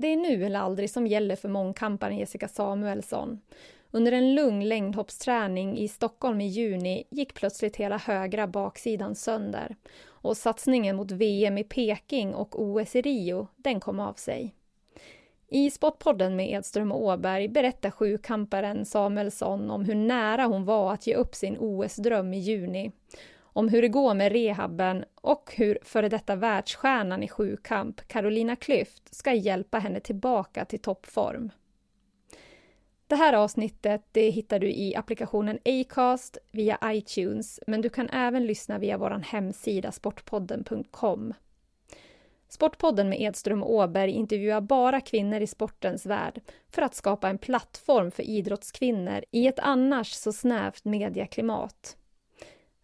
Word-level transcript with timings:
Det 0.00 0.06
är 0.08 0.16
nu 0.16 0.44
eller 0.44 0.60
aldrig 0.60 0.90
som 0.90 1.06
gäller 1.06 1.36
för 1.36 1.48
mångkamparen 1.48 2.18
Jessica 2.18 2.48
Samuelsson. 2.48 3.40
Under 3.90 4.12
en 4.12 4.34
lugn 4.34 4.68
längdhoppsträning 4.68 5.78
i 5.78 5.88
Stockholm 5.88 6.40
i 6.40 6.46
juni 6.46 7.04
gick 7.10 7.34
plötsligt 7.34 7.76
hela 7.76 7.98
högra 7.98 8.46
baksidan 8.46 9.14
sönder 9.14 9.76
och 10.06 10.36
satsningen 10.36 10.96
mot 10.96 11.10
VM 11.10 11.58
i 11.58 11.64
Peking 11.64 12.34
och 12.34 12.62
OS 12.62 12.96
i 12.96 13.02
Rio, 13.02 13.48
den 13.56 13.80
kom 13.80 14.00
av 14.00 14.14
sig. 14.14 14.54
I 15.48 15.70
Sportpodden 15.70 16.36
med 16.36 16.50
Edström 16.50 16.92
och 16.92 17.02
Åberg 17.02 17.48
berättar 17.48 17.90
sjukamparen 17.90 18.84
Samuelsson 18.84 19.70
om 19.70 19.84
hur 19.84 19.94
nära 19.94 20.44
hon 20.44 20.64
var 20.64 20.92
att 20.92 21.06
ge 21.06 21.14
upp 21.14 21.34
sin 21.34 21.56
OS-dröm 21.58 22.34
i 22.34 22.38
juni, 22.38 22.92
om 23.58 23.68
hur 23.68 23.82
det 23.82 23.88
går 23.88 24.14
med 24.14 24.32
rehabben 24.32 25.04
och 25.14 25.52
hur 25.56 25.78
före 25.82 26.08
detta 26.08 26.36
världsstjärnan 26.36 27.22
i 27.22 27.28
sjukamp, 27.28 28.08
Carolina 28.08 28.54
Klüft, 28.54 29.02
ska 29.10 29.32
hjälpa 29.32 29.78
henne 29.78 30.00
tillbaka 30.00 30.64
till 30.64 30.78
toppform. 30.78 31.50
Det 33.06 33.16
här 33.16 33.32
avsnittet 33.32 34.02
det 34.12 34.30
hittar 34.30 34.58
du 34.58 34.72
i 34.72 34.96
applikationen 34.96 35.58
Acast 35.64 36.38
via 36.52 36.78
iTunes, 36.84 37.60
men 37.66 37.80
du 37.80 37.88
kan 37.88 38.08
även 38.08 38.46
lyssna 38.46 38.78
via 38.78 38.98
vår 38.98 39.10
hemsida 39.10 39.92
sportpodden.com. 39.92 41.34
Sportpodden 42.48 43.08
med 43.08 43.20
Edström 43.20 43.62
och 43.62 43.74
Åberg 43.74 44.10
intervjuar 44.10 44.60
bara 44.60 45.00
kvinnor 45.00 45.40
i 45.40 45.46
sportens 45.46 46.06
värld 46.06 46.40
för 46.68 46.82
att 46.82 46.94
skapa 46.94 47.28
en 47.28 47.38
plattform 47.38 48.10
för 48.10 48.22
idrottskvinnor 48.22 49.24
i 49.30 49.46
ett 49.46 49.58
annars 49.58 50.12
så 50.12 50.32
snävt 50.32 50.84
medieklimat. 50.84 51.96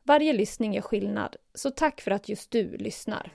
Varje 0.06 0.32
lyssning 0.32 0.74
gör 0.74 0.82
skillnad, 0.82 1.36
så 1.54 1.70
tack 1.70 2.00
för 2.00 2.10
att 2.10 2.28
just 2.28 2.50
du 2.50 2.76
lyssnar. 2.76 3.32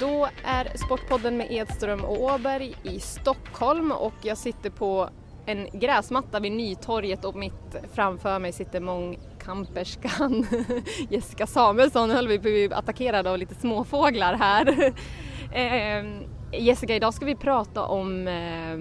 Då 0.00 0.28
är 0.44 0.76
Sportpodden 0.76 1.36
med 1.36 1.52
Edström 1.52 2.04
och 2.04 2.22
Åberg 2.22 2.74
i 2.82 3.00
Stockholm 3.00 3.92
och 3.92 4.14
jag 4.22 4.38
sitter 4.38 4.70
på 4.70 5.08
en 5.46 5.68
gräsmatta 5.72 6.40
vid 6.40 6.52
Nytorget 6.52 7.24
och 7.24 7.36
mitt 7.36 7.76
framför 7.92 8.38
mig 8.38 8.52
sitter 8.52 8.80
mångkamperskan 8.80 10.46
Jessica 11.10 11.46
Samuelsson. 11.46 12.08
Nu 12.08 12.14
höll 12.14 12.28
vi 12.28 12.38
på 12.38 12.48
att 12.48 12.52
bli 12.52 12.68
attackerade 12.72 13.30
av 13.30 13.38
lite 13.38 13.54
småfåglar 13.54 14.34
här. 14.34 14.92
Ehm, 15.54 16.24
Jessica, 16.54 16.94
idag 16.94 17.14
ska 17.14 17.26
vi 17.26 17.34
prata 17.34 17.86
om 17.86 18.28
eh, 18.28 18.78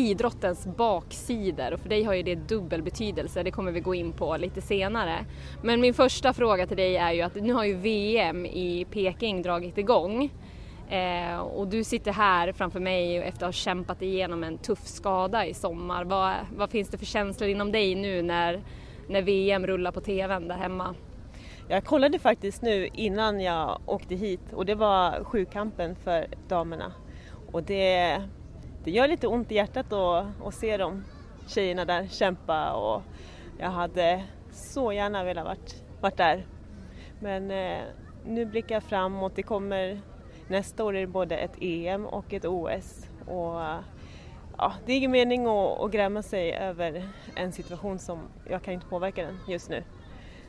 idrottens 0.00 0.66
baksidor 0.76 1.72
och 1.72 1.80
för 1.80 1.88
dig 1.88 2.04
har 2.04 2.14
ju 2.14 2.22
det 2.22 2.34
dubbel 2.34 2.82
betydelse, 2.82 3.42
det 3.42 3.50
kommer 3.50 3.72
vi 3.72 3.80
gå 3.80 3.94
in 3.94 4.12
på 4.12 4.36
lite 4.36 4.60
senare. 4.60 5.24
Men 5.62 5.80
min 5.80 5.94
första 5.94 6.32
fråga 6.32 6.66
till 6.66 6.76
dig 6.76 6.96
är 6.96 7.12
ju 7.12 7.22
att 7.22 7.34
nu 7.34 7.52
har 7.52 7.64
ju 7.64 7.74
VM 7.74 8.46
i 8.46 8.86
Peking 8.90 9.42
dragit 9.42 9.78
igång 9.78 10.32
eh, 10.90 11.38
och 11.38 11.68
du 11.68 11.84
sitter 11.84 12.12
här 12.12 12.52
framför 12.52 12.80
mig 12.80 13.16
efter 13.16 13.46
att 13.46 13.48
ha 13.48 13.52
kämpat 13.52 14.02
igenom 14.02 14.44
en 14.44 14.58
tuff 14.58 14.86
skada 14.86 15.46
i 15.46 15.54
sommar. 15.54 16.04
Vad, 16.04 16.34
vad 16.56 16.70
finns 16.70 16.88
det 16.88 16.98
för 16.98 17.06
känslor 17.06 17.50
inom 17.50 17.72
dig 17.72 17.94
nu 17.94 18.22
när, 18.22 18.62
när 19.08 19.22
VM 19.22 19.66
rullar 19.66 19.92
på 19.92 20.00
TVn 20.00 20.48
där 20.48 20.56
hemma? 20.56 20.94
Jag 21.68 21.84
kollade 21.84 22.18
faktiskt 22.18 22.62
nu 22.62 22.88
innan 22.92 23.40
jag 23.40 23.80
åkte 23.86 24.14
hit 24.14 24.52
och 24.52 24.66
det 24.66 24.74
var 24.74 25.24
sjukampen 25.24 25.96
för 25.96 26.26
damerna. 26.48 26.92
Och 27.52 27.62
det, 27.62 28.22
det 28.84 28.90
gör 28.90 29.08
lite 29.08 29.26
ont 29.26 29.52
i 29.52 29.54
hjärtat 29.54 29.92
att, 29.92 30.26
att 30.44 30.54
se 30.54 30.76
de 30.76 31.04
tjejerna 31.46 31.84
där 31.84 32.06
kämpa 32.06 32.72
och 32.72 33.02
jag 33.58 33.70
hade 33.70 34.24
så 34.52 34.92
gärna 34.92 35.24
velat 35.24 35.44
varit, 35.44 35.82
varit 36.00 36.16
där. 36.16 36.46
Men 37.20 37.50
eh, 37.50 37.78
nu 38.26 38.44
blickar 38.44 38.74
jag 38.74 38.82
framåt, 38.82 39.36
det 39.36 39.42
kommer 39.42 40.00
nästa 40.48 40.84
år 40.84 40.96
är 40.96 41.00
det 41.00 41.06
både 41.06 41.36
ett 41.36 41.56
EM 41.60 42.06
och 42.06 42.32
ett 42.32 42.44
OS. 42.44 43.06
Och, 43.26 43.60
ja, 44.58 44.72
det 44.86 44.92
är 44.92 44.96
ingen 44.96 45.10
mening 45.10 45.46
att, 45.46 45.80
att 45.80 45.92
gräma 45.92 46.22
sig 46.22 46.52
över 46.52 47.08
en 47.34 47.52
situation 47.52 47.98
som 47.98 48.18
jag 48.50 48.62
kan 48.62 48.74
inte 48.74 48.86
påverka 48.86 49.22
den 49.22 49.38
just 49.48 49.70
nu. 49.70 49.82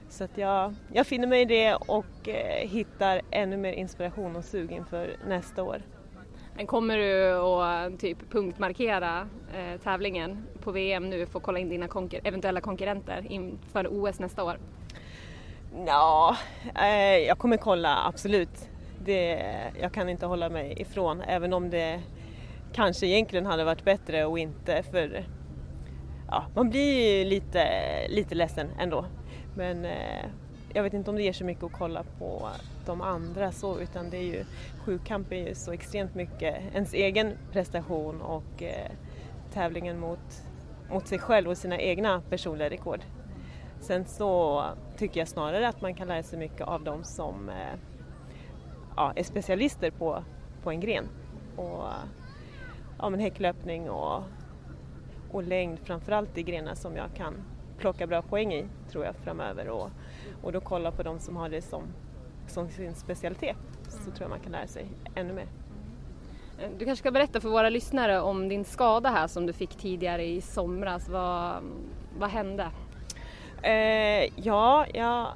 Så 0.10 0.24
att 0.24 0.38
jag, 0.38 0.74
jag 0.94 1.08
finner 1.08 1.28
mig 1.28 1.42
i 1.42 1.46
det 1.46 1.76
och 1.76 2.30
eh, 2.30 2.68
hittar 2.68 3.22
ännu 3.32 3.58
mer 3.58 3.74
inspiration 3.74 4.36
och 4.36 4.46
sug 4.46 4.72
inför 4.72 5.18
nästa 5.28 5.64
år. 5.64 5.82
Men 6.56 6.68
kommer 6.68 6.98
du 6.98 7.32
att 7.64 8.00
typ 8.00 8.18
punktmarkera 8.32 9.30
eh, 9.56 9.82
tävlingen 9.82 10.48
på 10.62 10.72
VM 10.72 11.10
nu 11.10 11.26
för 11.26 11.40
att 11.40 11.46
kolla 11.46 11.60
in 11.60 11.70
dina 11.70 11.88
konkur 11.88 12.20
eventuella 12.24 12.62
konkurrenter 12.62 13.26
inför 13.30 13.88
OS 13.92 14.20
nästa 14.20 14.44
år? 14.44 14.58
Ja, 15.88 16.38
eh, 16.76 17.18
jag 17.28 17.38
kommer 17.38 17.58
kolla 17.58 18.06
absolut. 18.06 18.70
Det, 19.06 19.42
jag 19.82 19.92
kan 19.92 20.10
inte 20.10 20.26
hålla 20.26 20.50
mig 20.50 20.82
ifrån 20.82 21.22
även 21.22 21.54
om 21.54 21.70
det 21.70 22.02
kanske 22.74 23.08
egentligen 23.08 23.46
hade 23.46 23.64
varit 23.64 23.86
bättre 23.86 24.26
och 24.26 24.40
inte 24.40 24.84
för 24.84 25.26
ja, 26.28 26.46
man 26.56 26.70
blir 26.70 27.26
lite, 27.26 27.68
lite 28.08 28.36
ledsen 28.36 28.70
ändå. 28.80 29.06
Men 29.56 29.86
eh, 29.86 30.26
jag 30.74 30.84
vet 30.84 30.94
inte 30.94 31.10
om 31.10 31.16
det 31.16 31.24
ger 31.24 31.34
så 31.34 31.46
mycket 31.46 31.64
att 31.64 31.72
kolla 31.72 32.04
på 32.20 32.50
de 32.86 33.02
andra 33.02 33.52
så 33.52 33.80
utan 33.80 34.10
det 34.10 34.18
är 34.18 34.24
ju 34.24 34.46
sjukkamp 34.86 35.32
är 35.32 35.48
ju 35.48 35.56
så 35.56 35.72
extremt 35.72 36.16
mycket 36.16 36.56
ens 36.74 36.94
egen 36.94 37.38
prestation 37.52 38.22
och 38.22 38.64
eh, 38.64 38.92
tävlingen 39.54 40.00
mot, 40.00 40.44
mot 40.92 41.08
sig 41.08 41.20
själv 41.20 41.50
och 41.50 41.58
sina 41.58 41.80
egna 41.80 42.22
personliga 42.30 42.70
rekord. 42.70 43.00
Sen 43.80 44.06
så 44.06 44.64
tycker 44.98 45.20
jag 45.20 45.28
snarare 45.28 45.68
att 45.68 45.82
man 45.82 45.96
kan 45.96 46.08
lära 46.08 46.24
sig 46.24 46.40
mycket 46.40 46.62
av 46.62 46.84
de 46.84 47.04
som 47.04 47.50
eh, 47.50 47.80
ja, 48.96 49.14
är 49.16 49.24
specialister 49.24 49.92
på, 49.92 50.24
på 50.64 50.72
en 50.72 50.80
gren. 50.80 51.10
Och, 51.56 51.84
ja, 53.00 53.10
men 53.10 53.20
häcklöpning 53.20 53.90
och, 53.90 54.24
och 55.32 55.44
längd 55.44 55.80
framförallt 55.80 56.38
i 56.38 56.44
grenar 56.44 56.76
som 56.76 56.96
jag 56.96 57.14
kan 57.16 57.34
plocka 57.78 58.08
bra 58.08 58.22
poäng 58.22 58.54
i 58.54 58.66
tror 58.92 59.06
jag 59.06 59.16
framöver 59.16 59.70
och, 59.70 59.90
och 60.42 60.52
då 60.52 60.62
kolla 60.62 60.92
på 60.92 61.04
de 61.04 61.20
som 61.20 61.36
har 61.36 61.50
det 61.50 61.62
som, 61.62 61.84
som 62.48 62.70
sin 62.70 62.96
specialitet 62.96 63.58
så 63.88 64.12
tror 64.12 64.22
jag 64.22 64.30
man 64.30 64.40
kan 64.40 64.52
lära 64.52 64.68
sig 64.68 64.88
ännu 65.16 65.34
mer. 65.34 65.48
Du 66.78 66.86
kanske 66.86 67.04
ska 67.04 67.12
berätta 67.12 67.42
för 67.42 67.50
våra 67.50 67.70
lyssnare 67.70 68.22
om 68.22 68.50
din 68.50 68.66
skada 68.66 69.10
här 69.10 69.28
som 69.28 69.46
du 69.46 69.54
fick 69.54 69.76
tidigare 69.76 70.26
i 70.26 70.42
somras. 70.42 71.10
Vad, 71.10 71.64
vad 72.20 72.30
hände? 72.30 72.72
Eh, 73.62 74.32
ja, 74.36 74.86
jag 74.94 75.28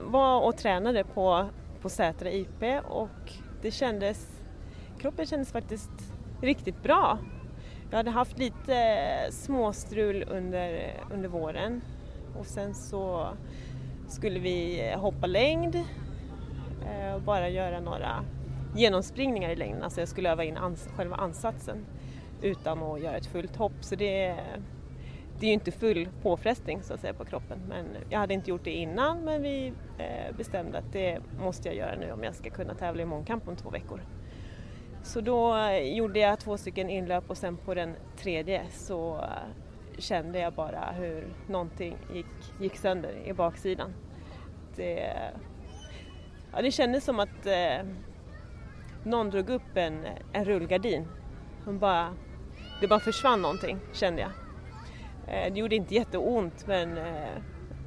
var 0.00 0.40
och 0.40 0.56
tränade 0.56 1.04
på, 1.04 1.46
på 1.82 1.88
Sätra 1.88 2.30
IP 2.30 2.84
och 2.84 3.32
det 3.62 3.70
kändes, 3.70 4.42
kroppen 4.98 5.26
kändes 5.26 5.52
faktiskt 5.52 5.90
riktigt 6.42 6.82
bra. 6.82 7.18
Jag 7.90 7.96
hade 7.96 8.10
haft 8.10 8.38
lite 8.38 8.74
eh, 8.76 9.30
småstrul 9.30 10.24
under, 10.28 10.94
under 11.10 11.28
våren 11.28 11.80
och 12.38 12.46
sen 12.46 12.74
så 12.74 13.28
skulle 14.08 14.40
vi 14.40 14.92
hoppa 14.96 15.26
längd 15.26 15.74
eh, 16.86 17.14
och 17.14 17.22
bara 17.22 17.48
göra 17.48 17.80
några 17.80 18.24
genomspringningar 18.76 19.50
i 19.50 19.56
längden, 19.56 19.82
alltså 19.82 20.00
jag 20.00 20.08
skulle 20.08 20.30
öva 20.30 20.44
in 20.44 20.56
ans 20.56 20.88
själva 20.96 21.16
ansatsen 21.16 21.86
utan 22.42 22.82
att 22.82 23.00
göra 23.00 23.16
ett 23.16 23.26
fullt 23.26 23.56
hopp. 23.56 23.72
Så 23.80 23.94
det, 23.94 24.36
det 25.40 25.46
är 25.46 25.48
ju 25.48 25.52
inte 25.52 25.72
full 25.72 26.08
påfrestning 26.22 26.82
så 26.82 26.94
att 26.94 27.00
säga 27.00 27.14
på 27.14 27.24
kroppen. 27.24 27.58
Men 27.68 27.86
jag 28.10 28.18
hade 28.18 28.34
inte 28.34 28.50
gjort 28.50 28.64
det 28.64 28.72
innan 28.72 29.24
men 29.24 29.42
vi 29.42 29.72
eh, 29.98 30.36
bestämde 30.36 30.78
att 30.78 30.92
det 30.92 31.18
måste 31.40 31.68
jag 31.68 31.76
göra 31.76 31.96
nu 31.96 32.12
om 32.12 32.24
jag 32.24 32.34
ska 32.34 32.50
kunna 32.50 32.74
tävla 32.74 33.02
i 33.02 33.06
mångkamp 33.06 33.48
om 33.48 33.56
två 33.56 33.70
veckor. 33.70 34.00
Så 35.06 35.20
då 35.20 35.56
eh, 35.56 35.96
gjorde 35.96 36.18
jag 36.18 36.38
två 36.38 36.56
stycken 36.58 36.90
inlöp 36.90 37.30
och 37.30 37.36
sen 37.36 37.56
på 37.56 37.74
den 37.74 37.96
tredje 38.16 38.62
så 38.70 39.16
eh, 39.16 39.98
kände 39.98 40.38
jag 40.38 40.52
bara 40.52 40.92
hur 40.98 41.28
någonting 41.46 41.96
gick, 42.14 42.26
gick 42.60 42.76
sönder 42.76 43.14
i 43.24 43.32
baksidan. 43.32 43.94
Det, 44.76 45.12
ja, 46.52 46.62
det 46.62 46.70
kändes 46.70 47.04
som 47.04 47.20
att 47.20 47.46
eh, 47.46 47.86
någon 49.04 49.30
drog 49.30 49.50
upp 49.50 49.76
en, 49.76 50.06
en 50.32 50.44
rullgardin. 50.44 51.08
Hon 51.64 51.78
bara, 51.78 52.14
det 52.80 52.88
bara 52.88 53.00
försvann 53.00 53.42
någonting 53.42 53.78
kände 53.92 54.20
jag. 54.20 54.30
Eh, 55.28 55.52
det 55.52 55.60
gjorde 55.60 55.76
inte 55.76 55.94
jätteont 55.94 56.66
men 56.66 56.98
eh, 56.98 57.38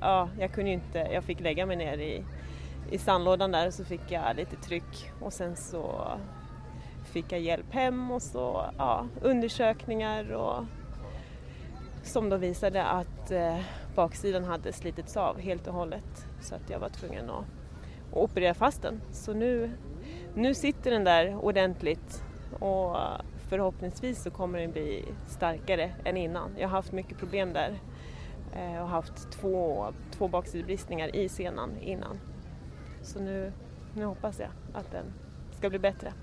ja, 0.01 0.29
jag 0.39 0.51
kunde 0.51 0.71
inte, 0.71 0.97
jag 0.97 1.23
fick 1.23 1.39
lägga 1.39 1.65
mig 1.65 1.77
ner 1.77 1.97
i, 1.97 2.23
i 2.91 2.97
sandlådan 2.97 3.51
där 3.51 3.67
och 3.67 3.73
så 3.73 3.85
fick 3.85 4.11
jag 4.11 4.35
lite 4.35 4.55
tryck 4.55 5.11
och 5.21 5.33
sen 5.33 5.55
så 5.55 6.11
fick 7.09 7.31
jag 7.31 7.41
hjälp 7.41 7.73
hem 7.73 8.11
och 8.11 8.21
så 8.21 8.65
ja, 8.77 9.07
undersökningar 9.21 10.31
och 10.31 10.65
som 12.03 12.29
då 12.29 12.37
visade 12.37 12.83
att 12.83 13.31
eh, 13.31 13.59
baksidan 13.95 14.43
hade 14.43 14.73
slitits 14.73 15.17
av 15.17 15.39
helt 15.39 15.67
och 15.67 15.73
hållet 15.73 16.25
så 16.41 16.55
att 16.55 16.69
jag 16.69 16.79
var 16.79 16.89
tvungen 16.89 17.29
att, 17.29 17.45
att 18.11 18.17
operera 18.17 18.53
fast 18.53 18.81
den. 18.81 19.01
Så 19.11 19.33
nu, 19.33 19.71
nu 20.35 20.53
sitter 20.53 20.91
den 20.91 21.03
där 21.03 21.35
ordentligt 21.45 22.23
och 22.59 22.97
förhoppningsvis 23.49 24.23
så 24.23 24.31
kommer 24.31 24.59
den 24.59 24.71
bli 24.71 25.05
starkare 25.27 25.91
än 26.03 26.17
innan. 26.17 26.51
Jag 26.57 26.67
har 26.67 26.75
haft 26.75 26.91
mycket 26.91 27.17
problem 27.17 27.53
där 27.53 27.79
eh, 28.53 28.81
och 28.81 28.89
haft 28.89 29.31
två, 29.31 29.87
två 30.11 30.27
baksidbristningar 30.27 31.15
i 31.15 31.29
senan 31.29 31.77
innan. 31.81 32.19
Så 33.01 33.19
nu, 33.19 33.51
nu 33.93 34.05
hoppas 34.05 34.39
jag 34.39 34.49
att 34.73 34.91
den 34.91 35.05
ska 35.57 35.69
bli 35.69 35.79
bättre. 35.79 36.13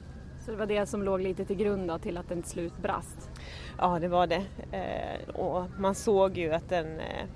Så 0.46 0.52
det 0.52 0.58
var 0.58 0.66
det 0.66 0.86
som 0.86 1.02
låg 1.02 1.20
lite 1.20 1.44
till 1.44 1.56
grund 1.56 1.88
då, 1.88 1.98
till 1.98 2.16
att 2.16 2.28
den 2.28 2.42
till 2.42 2.50
slut 2.50 2.78
brast? 2.82 3.30
Ja, 3.78 3.98
det 3.98 4.08
var 4.08 4.26
det. 4.26 4.44
Eh, 4.72 5.34
och 5.34 5.66
man 5.78 5.94
såg 5.94 6.38
ju 6.38 6.52
att 6.52 6.68
den, 6.68 7.00
eh, 7.00 7.26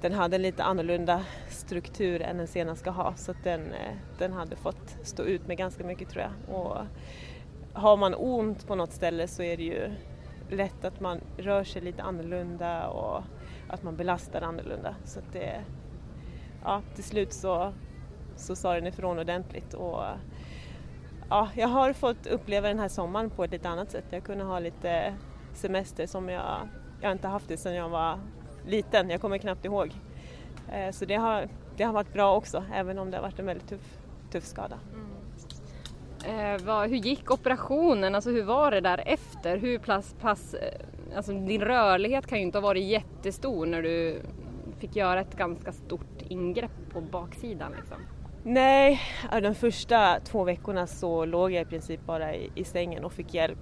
den 0.00 0.12
hade 0.12 0.36
en 0.36 0.42
lite 0.42 0.62
annorlunda 0.62 1.24
struktur 1.48 2.22
än 2.22 2.40
en 2.40 2.46
sena 2.46 2.76
ska 2.76 2.90
ha 2.90 3.14
så 3.14 3.30
att 3.30 3.44
den, 3.44 3.60
eh, 3.60 3.96
den 4.18 4.32
hade 4.32 4.56
fått 4.56 4.96
stå 5.02 5.22
ut 5.22 5.46
med 5.46 5.56
ganska 5.56 5.84
mycket 5.84 6.08
tror 6.08 6.22
jag. 6.22 6.56
Och 6.56 6.76
har 7.72 7.96
man 7.96 8.14
ont 8.14 8.66
på 8.66 8.74
något 8.74 8.92
ställe 8.92 9.28
så 9.28 9.42
är 9.42 9.56
det 9.56 9.64
ju 9.64 9.90
lätt 10.50 10.84
att 10.84 11.00
man 11.00 11.20
rör 11.36 11.64
sig 11.64 11.82
lite 11.82 12.02
annorlunda 12.02 12.88
och 12.88 13.22
att 13.68 13.82
man 13.82 13.96
belastar 13.96 14.42
annorlunda. 14.42 14.94
Så 15.04 15.18
att 15.18 15.32
det, 15.32 15.64
ja, 16.64 16.82
till 16.94 17.04
slut 17.04 17.32
så, 17.32 17.72
så 18.36 18.56
sa 18.56 18.74
den 18.74 18.86
ifrån 18.86 19.18
ordentligt. 19.18 19.74
Och, 19.74 20.04
ja, 21.32 21.48
jag 21.56 21.68
har 21.68 21.92
fått 21.92 22.26
uppleva 22.26 22.68
den 22.68 22.78
här 22.78 22.88
sommaren 22.88 23.30
på 23.30 23.44
ett 23.44 23.50
lite 23.50 23.68
annat 23.68 23.90
sätt. 23.90 24.04
Jag 24.10 24.24
kunde 24.24 24.44
ha 24.44 24.58
lite 24.58 25.14
semester 25.54 26.06
som 26.06 26.28
jag, 26.28 26.68
jag 27.00 27.12
inte 27.12 27.28
haft 27.28 27.48
det 27.48 27.56
sedan 27.56 27.74
jag 27.74 27.88
var 27.88 28.18
liten. 28.66 29.10
Jag 29.10 29.20
kommer 29.20 29.38
knappt 29.38 29.64
ihåg. 29.64 29.92
Eh, 30.72 30.90
så 30.90 31.04
det 31.04 31.14
har, 31.14 31.48
det 31.76 31.84
har 31.84 31.92
varit 31.92 32.12
bra 32.12 32.36
också, 32.36 32.64
även 32.74 32.98
om 32.98 33.10
det 33.10 33.16
har 33.16 33.22
varit 33.22 33.38
en 33.38 33.46
väldigt 33.46 33.68
tuff, 33.68 33.98
tuff 34.30 34.44
skada. 34.44 34.78
Mm. 34.92 36.54
Eh, 36.54 36.66
vad, 36.66 36.88
hur 36.88 36.96
gick 36.96 37.30
operationen? 37.30 38.14
Alltså 38.14 38.30
hur 38.30 38.44
var 38.44 38.70
det 38.70 38.80
där 38.80 39.02
efter? 39.06 39.56
Hur 39.56 39.78
pass, 39.78 40.14
pass, 40.20 40.54
eh, 40.54 40.80
alltså 41.16 41.32
din 41.32 41.60
rörlighet 41.60 42.26
kan 42.26 42.38
ju 42.38 42.44
inte 42.44 42.58
ha 42.58 42.62
varit 42.62 42.84
jättestor 42.84 43.66
när 43.66 43.82
du 43.82 44.22
fick 44.78 44.96
göra 44.96 45.20
ett 45.20 45.36
ganska 45.36 45.72
stort 45.72 46.22
ingrepp 46.28 46.90
på 46.92 47.00
baksidan. 47.00 47.72
Liksom. 47.76 47.98
Nej, 48.44 49.00
de 49.42 49.54
första 49.54 50.20
två 50.20 50.44
veckorna 50.44 50.86
så 50.86 51.24
låg 51.24 51.52
jag 51.52 51.62
i 51.62 51.64
princip 51.64 52.00
bara 52.06 52.34
i, 52.34 52.50
i 52.54 52.64
sängen 52.64 53.04
och 53.04 53.12
fick 53.12 53.34
hjälp 53.34 53.58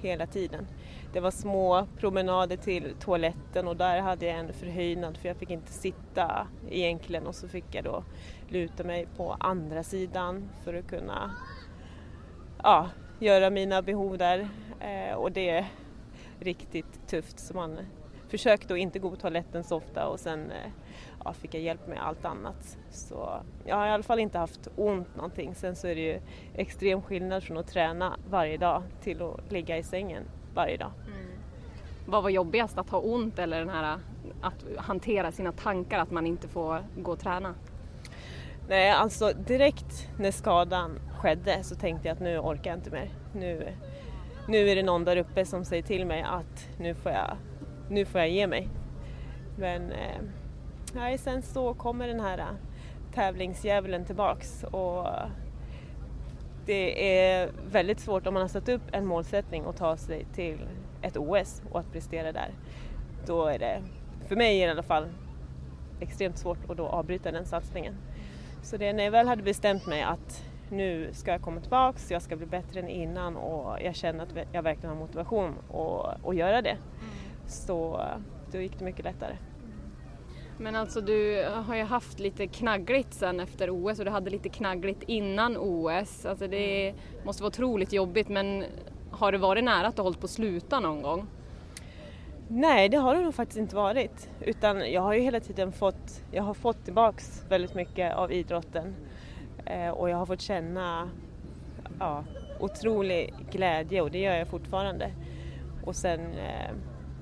hela 0.00 0.26
tiden. 0.26 0.66
Det 1.12 1.20
var 1.20 1.30
små 1.30 1.86
promenader 1.98 2.56
till 2.56 2.94
toaletten 3.00 3.68
och 3.68 3.76
där 3.76 4.00
hade 4.00 4.26
jag 4.26 4.38
en 4.38 4.52
förhöjnad 4.52 5.16
för 5.16 5.28
jag 5.28 5.36
fick 5.36 5.50
inte 5.50 5.72
sitta 5.72 6.46
egentligen 6.70 7.26
och 7.26 7.34
så 7.34 7.48
fick 7.48 7.64
jag 7.70 7.84
då 7.84 8.04
luta 8.48 8.84
mig 8.84 9.08
på 9.16 9.36
andra 9.40 9.82
sidan 9.82 10.50
för 10.64 10.74
att 10.74 10.88
kunna 10.88 11.34
ja, 12.62 12.88
göra 13.18 13.50
mina 13.50 13.82
behov 13.82 14.18
där 14.18 14.48
eh, 14.80 15.14
och 15.14 15.32
det 15.32 15.50
är 15.50 15.66
riktigt 16.40 17.08
tufft 17.08 17.38
så 17.38 17.54
man 17.54 17.78
försökte 18.28 18.74
att 18.74 18.80
inte 18.80 18.98
gå 18.98 19.10
på 19.10 19.16
toaletten 19.16 19.64
så 19.64 19.76
ofta 19.76 20.08
och 20.08 20.20
sen 20.20 20.50
eh, 20.50 20.70
ja, 21.24 21.32
fick 21.32 21.54
jag 21.54 21.62
hjälp 21.62 21.86
med 21.86 22.06
allt 22.06 22.24
annat. 22.24 22.78
Så 22.90 23.42
jag 23.64 23.76
har 23.76 23.86
i 23.86 23.90
alla 23.90 24.02
fall 24.02 24.18
inte 24.18 24.38
haft 24.38 24.68
ont 24.76 25.16
någonting. 25.16 25.54
Sen 25.54 25.76
så 25.76 25.86
är 25.86 25.94
det 25.94 26.00
ju 26.00 26.20
extrem 26.54 27.02
skillnad 27.02 27.42
från 27.42 27.58
att 27.58 27.68
träna 27.68 28.16
varje 28.30 28.56
dag 28.56 28.82
till 29.00 29.22
att 29.22 29.52
ligga 29.52 29.78
i 29.78 29.82
sängen 29.82 30.22
varje 30.54 30.76
dag. 30.76 30.92
Mm. 31.06 31.30
Vad 32.06 32.22
var 32.22 32.30
jobbigast, 32.30 32.78
att 32.78 32.90
ha 32.90 32.98
ont 32.98 33.38
eller 33.38 33.58
den 33.58 33.68
här 33.68 33.98
att 34.40 34.64
hantera 34.76 35.32
sina 35.32 35.52
tankar 35.52 35.98
att 35.98 36.10
man 36.10 36.26
inte 36.26 36.48
får 36.48 36.84
gå 36.96 37.12
och 37.12 37.18
träna? 37.18 37.54
Nej, 38.68 38.90
alltså 38.90 39.32
direkt 39.32 40.08
när 40.18 40.30
skadan 40.30 40.98
skedde 41.18 41.62
så 41.62 41.74
tänkte 41.74 42.08
jag 42.08 42.14
att 42.14 42.20
nu 42.20 42.38
orkar 42.38 42.70
jag 42.70 42.78
inte 42.78 42.90
mer. 42.90 43.10
Nu, 43.34 43.72
nu 44.48 44.68
är 44.68 44.76
det 44.76 44.82
någon 44.82 45.04
där 45.04 45.16
uppe 45.16 45.44
som 45.44 45.64
säger 45.64 45.82
till 45.82 46.06
mig 46.06 46.22
att 46.22 46.68
nu 46.78 46.94
får 46.94 47.12
jag, 47.12 47.36
nu 47.88 48.04
får 48.04 48.20
jag 48.20 48.30
ge 48.30 48.46
mig. 48.46 48.68
Men 49.58 49.92
eh, 49.92 50.20
nej, 50.94 51.18
sen 51.18 51.42
så 51.42 51.74
kommer 51.74 52.08
den 52.08 52.20
här 52.20 52.46
tävlingsdjävulen 53.14 54.04
tillbaks 54.04 54.64
och 54.64 55.06
det 56.66 57.18
är 57.18 57.50
väldigt 57.70 58.00
svårt 58.00 58.26
om 58.26 58.34
man 58.34 58.40
har 58.40 58.48
satt 58.48 58.68
upp 58.68 58.82
en 58.92 59.06
målsättning 59.06 59.64
att 59.64 59.76
ta 59.76 59.96
sig 59.96 60.26
till 60.34 60.58
ett 61.02 61.16
OS 61.16 61.62
och 61.70 61.80
att 61.80 61.92
prestera 61.92 62.32
där. 62.32 62.50
Då 63.26 63.46
är 63.46 63.58
det, 63.58 63.82
för 64.28 64.36
mig 64.36 64.58
i 64.58 64.66
alla 64.66 64.82
fall, 64.82 65.08
extremt 66.00 66.38
svårt 66.38 66.70
att 66.70 66.76
då 66.76 66.86
avbryta 66.86 67.32
den 67.32 67.46
satsningen. 67.46 67.94
Så 68.62 68.76
det 68.76 68.92
när 68.92 69.04
jag 69.04 69.10
väl 69.10 69.28
hade 69.28 69.42
bestämt 69.42 69.86
mig 69.86 70.02
att 70.02 70.44
nu 70.70 71.10
ska 71.12 71.30
jag 71.30 71.42
komma 71.42 71.60
tillbaks, 71.60 72.10
jag 72.10 72.22
ska 72.22 72.36
bli 72.36 72.46
bättre 72.46 72.80
än 72.80 72.88
innan 72.88 73.36
och 73.36 73.76
jag 73.82 73.94
känner 73.94 74.22
att 74.22 74.46
jag 74.52 74.62
verkligen 74.62 74.90
har 74.90 75.00
motivation 75.00 75.54
att, 75.68 76.26
att 76.28 76.36
göra 76.36 76.62
det. 76.62 76.70
Mm. 76.70 76.80
Så 77.46 78.00
då 78.52 78.60
gick 78.60 78.78
det 78.78 78.84
mycket 78.84 79.04
lättare. 79.04 79.36
Men 80.62 80.76
alltså 80.76 81.00
du 81.00 81.46
har 81.66 81.76
ju 81.76 81.82
haft 81.82 82.18
lite 82.18 82.46
knaggligt 82.46 83.14
sen 83.14 83.40
efter 83.40 83.70
OS 83.70 83.98
och 83.98 84.04
du 84.04 84.10
hade 84.10 84.30
lite 84.30 84.48
knaggligt 84.48 85.02
innan 85.06 85.56
OS. 85.56 86.26
Alltså 86.26 86.46
det 86.46 86.88
mm. 86.88 87.00
måste 87.24 87.42
vara 87.42 87.48
otroligt 87.48 87.92
jobbigt 87.92 88.28
men 88.28 88.64
har 89.10 89.32
det 89.32 89.38
varit 89.38 89.64
nära 89.64 89.86
att 89.86 89.96
du 89.96 90.02
hållit 90.02 90.20
på 90.20 90.24
att 90.24 90.30
sluta 90.30 90.80
någon 90.80 91.02
gång? 91.02 91.26
Nej, 92.48 92.88
det 92.88 92.96
har 92.96 93.14
det 93.14 93.20
nog 93.20 93.34
faktiskt 93.34 93.58
inte 93.58 93.76
varit. 93.76 94.28
Utan 94.40 94.92
jag 94.92 95.02
har 95.02 95.14
ju 95.14 95.20
hela 95.20 95.40
tiden 95.40 95.72
fått, 95.72 96.22
jag 96.32 96.42
har 96.42 96.54
fått 96.54 96.84
tillbaks 96.84 97.44
väldigt 97.48 97.74
mycket 97.74 98.14
av 98.14 98.32
idrotten. 98.32 98.94
Eh, 99.66 99.88
och 99.88 100.10
jag 100.10 100.16
har 100.16 100.26
fått 100.26 100.40
känna 100.40 101.10
ja, 101.98 102.24
otrolig 102.60 103.34
glädje 103.50 104.00
och 104.00 104.10
det 104.10 104.18
gör 104.18 104.34
jag 104.34 104.48
fortfarande. 104.48 105.10
Och 105.84 105.96
sen 105.96 106.20
eh, 106.20 106.70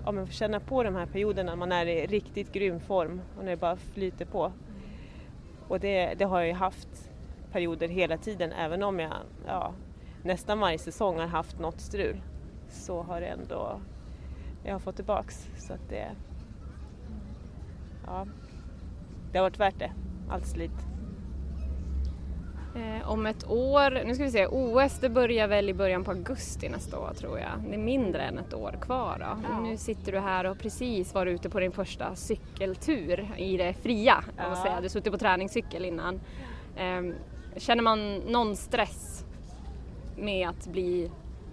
ja, 0.08 0.12
men 0.12 0.26
känna 0.26 0.60
på 0.60 0.82
de 0.82 0.94
här 0.94 1.06
perioderna 1.06 1.50
när 1.50 1.56
man 1.56 1.72
är 1.72 1.87
i 1.87 2.06
riktigt 2.06 2.52
grym 2.52 2.81
form 2.81 3.20
och 3.37 3.44
när 3.44 3.50
det 3.50 3.56
bara 3.56 3.76
flyter 3.76 4.24
på. 4.24 4.53
Och 5.69 5.81
det, 5.81 6.15
det 6.15 6.24
har 6.24 6.38
jag 6.38 6.48
ju 6.48 6.55
haft 6.55 7.10
perioder 7.53 7.88
hela 7.88 8.17
tiden 8.17 8.53
även 8.53 8.82
om 8.82 8.98
jag 8.98 9.12
ja, 9.46 9.72
nästan 10.22 10.60
varje 10.60 10.79
säsong 10.79 11.19
har 11.19 11.27
haft 11.27 11.58
något 11.58 11.81
strul 11.81 12.20
så 12.69 13.03
har 13.03 13.20
det 13.20 13.27
ändå 13.27 13.81
jag 14.65 14.72
har 14.72 14.79
fått 14.79 14.96
tillbaks. 14.96 15.48
Så 15.58 15.72
att 15.72 15.88
det, 15.88 16.10
ja, 18.06 18.27
det 19.32 19.38
har 19.38 19.44
varit 19.44 19.60
värt 19.60 19.79
det, 19.79 19.93
allt 20.29 20.46
slit. 20.46 20.86
Eh, 22.79 23.11
om 23.11 23.27
ett 23.27 23.51
år, 23.51 24.05
nu 24.05 24.15
ska 24.15 24.25
vi 24.25 24.31
se, 24.31 24.47
OS 24.47 24.99
det 25.01 25.08
börjar 25.08 25.49
väl 25.49 25.69
i 25.69 25.75
början 25.75 26.05
på 26.05 26.11
augusti 26.11 26.69
nästa 26.69 26.99
år 26.99 27.13
tror 27.15 27.39
jag. 27.39 27.51
Det 27.69 27.75
är 27.75 27.79
mindre 27.79 28.23
än 28.23 28.39
ett 28.39 28.55
år 28.55 28.79
kvar 28.81 29.17
då. 29.19 29.49
Ja. 29.51 29.61
Nu 29.61 29.77
sitter 29.77 30.13
du 30.13 30.19
här 30.19 30.44
och 30.44 30.58
precis 30.58 31.15
var 31.15 31.27
ute 31.27 31.51
på 31.51 31.61
din 31.61 31.73
första 31.73 32.15
cykeltur 32.15 33.29
i 33.37 33.56
det 33.56 33.75
fria. 33.82 34.25
Ja. 34.37 34.56
säga. 34.63 34.77
Du 34.77 34.82
har 34.82 34.89
suttit 34.89 35.13
på 35.13 35.19
träningscykel 35.19 35.85
innan. 35.85 36.20
Eh, 36.77 37.03
känner 37.56 37.82
man 37.82 38.17
någon 38.17 38.56
stress 38.56 39.25
med 40.17 40.49
att 40.49 40.67
bli 40.67 41.11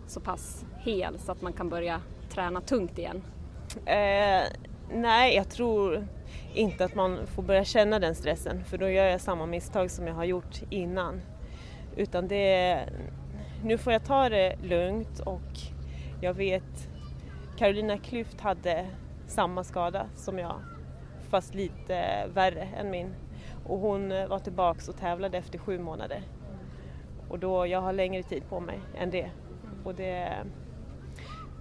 så 0.07 0.19
pass 0.19 0.65
hel 0.77 1.19
så 1.19 1.31
att 1.31 1.41
man 1.41 1.53
kan 1.53 1.69
börja 1.69 2.01
träna 2.29 2.61
tungt 2.61 2.97
igen? 2.97 3.21
Eh, 3.85 4.43
nej, 4.93 5.35
jag 5.35 5.49
tror 5.49 6.07
inte 6.55 6.85
att 6.85 6.95
man 6.95 7.27
får 7.27 7.43
börja 7.43 7.65
känna 7.65 7.99
den 7.99 8.15
stressen 8.15 8.63
för 8.63 8.77
då 8.77 8.89
gör 8.89 9.05
jag 9.05 9.21
samma 9.21 9.45
misstag 9.45 9.91
som 9.91 10.07
jag 10.07 10.13
har 10.13 10.23
gjort 10.23 10.61
innan. 10.69 11.21
Utan 11.95 12.27
det 12.27 12.53
är... 12.53 12.89
nu 13.63 13.77
får 13.77 13.93
jag 13.93 14.03
ta 14.03 14.29
det 14.29 14.55
lugnt 14.63 15.19
och 15.19 15.59
jag 16.21 16.33
vet 16.33 16.89
Carolina 17.57 17.97
Klüft 17.97 18.41
hade 18.41 18.85
samma 19.27 19.63
skada 19.63 20.07
som 20.15 20.39
jag 20.39 20.55
fast 21.29 21.55
lite 21.55 22.27
värre 22.33 22.67
än 22.77 22.89
min. 22.89 23.15
Och 23.65 23.79
hon 23.79 24.09
var 24.09 24.39
tillbaks 24.39 24.89
och 24.89 24.97
tävlade 24.97 25.37
efter 25.37 25.59
sju 25.59 25.79
månader. 25.79 26.21
Och 27.29 27.39
då, 27.39 27.67
jag 27.67 27.81
har 27.81 27.93
längre 27.93 28.23
tid 28.23 28.43
på 28.49 28.59
mig 28.59 28.79
än 28.97 29.09
det. 29.09 29.31
Och 29.83 29.95
det, 29.95 30.37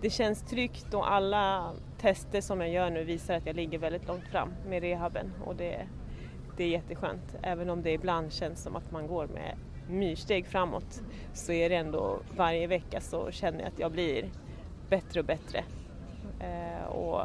det 0.03 0.11
känns 0.11 0.43
tryggt 0.43 0.95
och 0.95 1.13
alla 1.13 1.73
tester 2.05 2.41
som 2.41 2.61
jag 2.61 2.71
gör 2.71 2.91
nu 2.91 3.05
visar 3.05 3.35
att 3.35 3.47
jag 3.47 3.57
ligger 3.57 3.79
väldigt 3.79 4.09
långt 4.09 4.29
fram 4.29 4.55
med 4.69 4.83
rehaben 4.83 5.33
och 5.45 5.57
det, 5.57 5.87
det 6.57 6.65
är 6.65 6.69
jätteskönt. 6.69 7.37
Även 7.43 7.71
om 7.71 7.83
det 7.83 7.93
ibland 7.93 8.33
känns 8.33 8.63
som 8.63 8.77
att 8.77 8.91
man 8.91 9.07
går 9.07 9.27
med 9.27 9.57
myrsteg 9.89 10.47
framåt 10.47 11.03
så 11.33 11.53
är 11.53 11.69
det 11.69 11.77
ändå 11.77 12.19
varje 12.37 12.67
vecka 12.67 13.01
så 13.01 13.31
känner 13.31 13.59
jag 13.59 13.69
att 13.69 13.79
jag 13.79 13.93
blir 13.93 14.31
bättre 14.89 15.21
och 15.21 15.27
bättre. 15.27 15.65
Eh, 16.41 16.87
och 16.87 17.21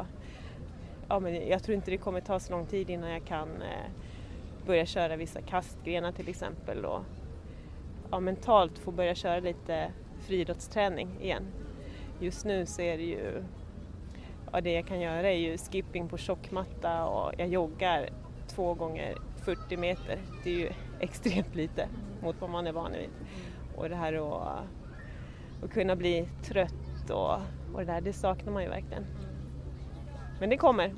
ja, 1.08 1.20
men 1.20 1.48
jag 1.48 1.62
tror 1.62 1.74
inte 1.74 1.90
det 1.90 1.98
kommer 1.98 2.20
ta 2.20 2.40
så 2.40 2.52
lång 2.52 2.66
tid 2.66 2.90
innan 2.90 3.10
jag 3.10 3.24
kan 3.24 3.48
eh, 3.48 3.90
börja 4.66 4.86
köra 4.86 5.16
vissa 5.16 5.42
kastgrenar 5.42 6.12
till 6.12 6.28
exempel 6.28 6.84
och 6.84 7.02
ja, 8.10 8.20
mentalt 8.20 8.78
få 8.78 8.90
börja 8.90 9.14
köra 9.14 9.40
lite 9.40 9.92
friidrottsträning 10.20 11.08
igen. 11.20 11.46
Just 12.20 12.44
nu 12.44 12.66
så 12.66 12.82
är 12.82 12.96
det 12.96 13.04
ju, 13.04 13.44
ja, 14.52 14.60
det 14.60 14.72
jag 14.72 14.86
kan 14.86 15.00
göra 15.00 15.30
är 15.30 15.38
ju 15.38 15.58
skipping 15.58 16.08
på 16.08 16.18
tjockmatta 16.18 17.04
och 17.04 17.32
jag 17.38 17.48
joggar 17.48 18.08
två 18.48 18.74
gånger 18.74 19.14
40 19.44 19.76
meter. 19.76 20.18
Det 20.44 20.50
är 20.50 20.58
ju 20.58 20.68
extremt 21.00 21.54
lite 21.54 21.88
mot 22.22 22.40
vad 22.40 22.50
man 22.50 22.66
är 22.66 22.72
van 22.72 22.92
vid. 22.92 23.10
Och 23.76 23.88
det 23.88 23.96
här 23.96 24.12
att, 24.12 24.64
att 25.64 25.70
kunna 25.70 25.96
bli 25.96 26.28
trött 26.42 27.10
och, 27.10 27.34
och 27.74 27.78
det 27.78 27.84
där, 27.84 28.00
det 28.00 28.12
saknar 28.12 28.52
man 28.52 28.62
ju 28.62 28.68
verkligen. 28.68 29.06
Men 30.40 30.50
det 30.50 30.56
kommer. 30.56 30.92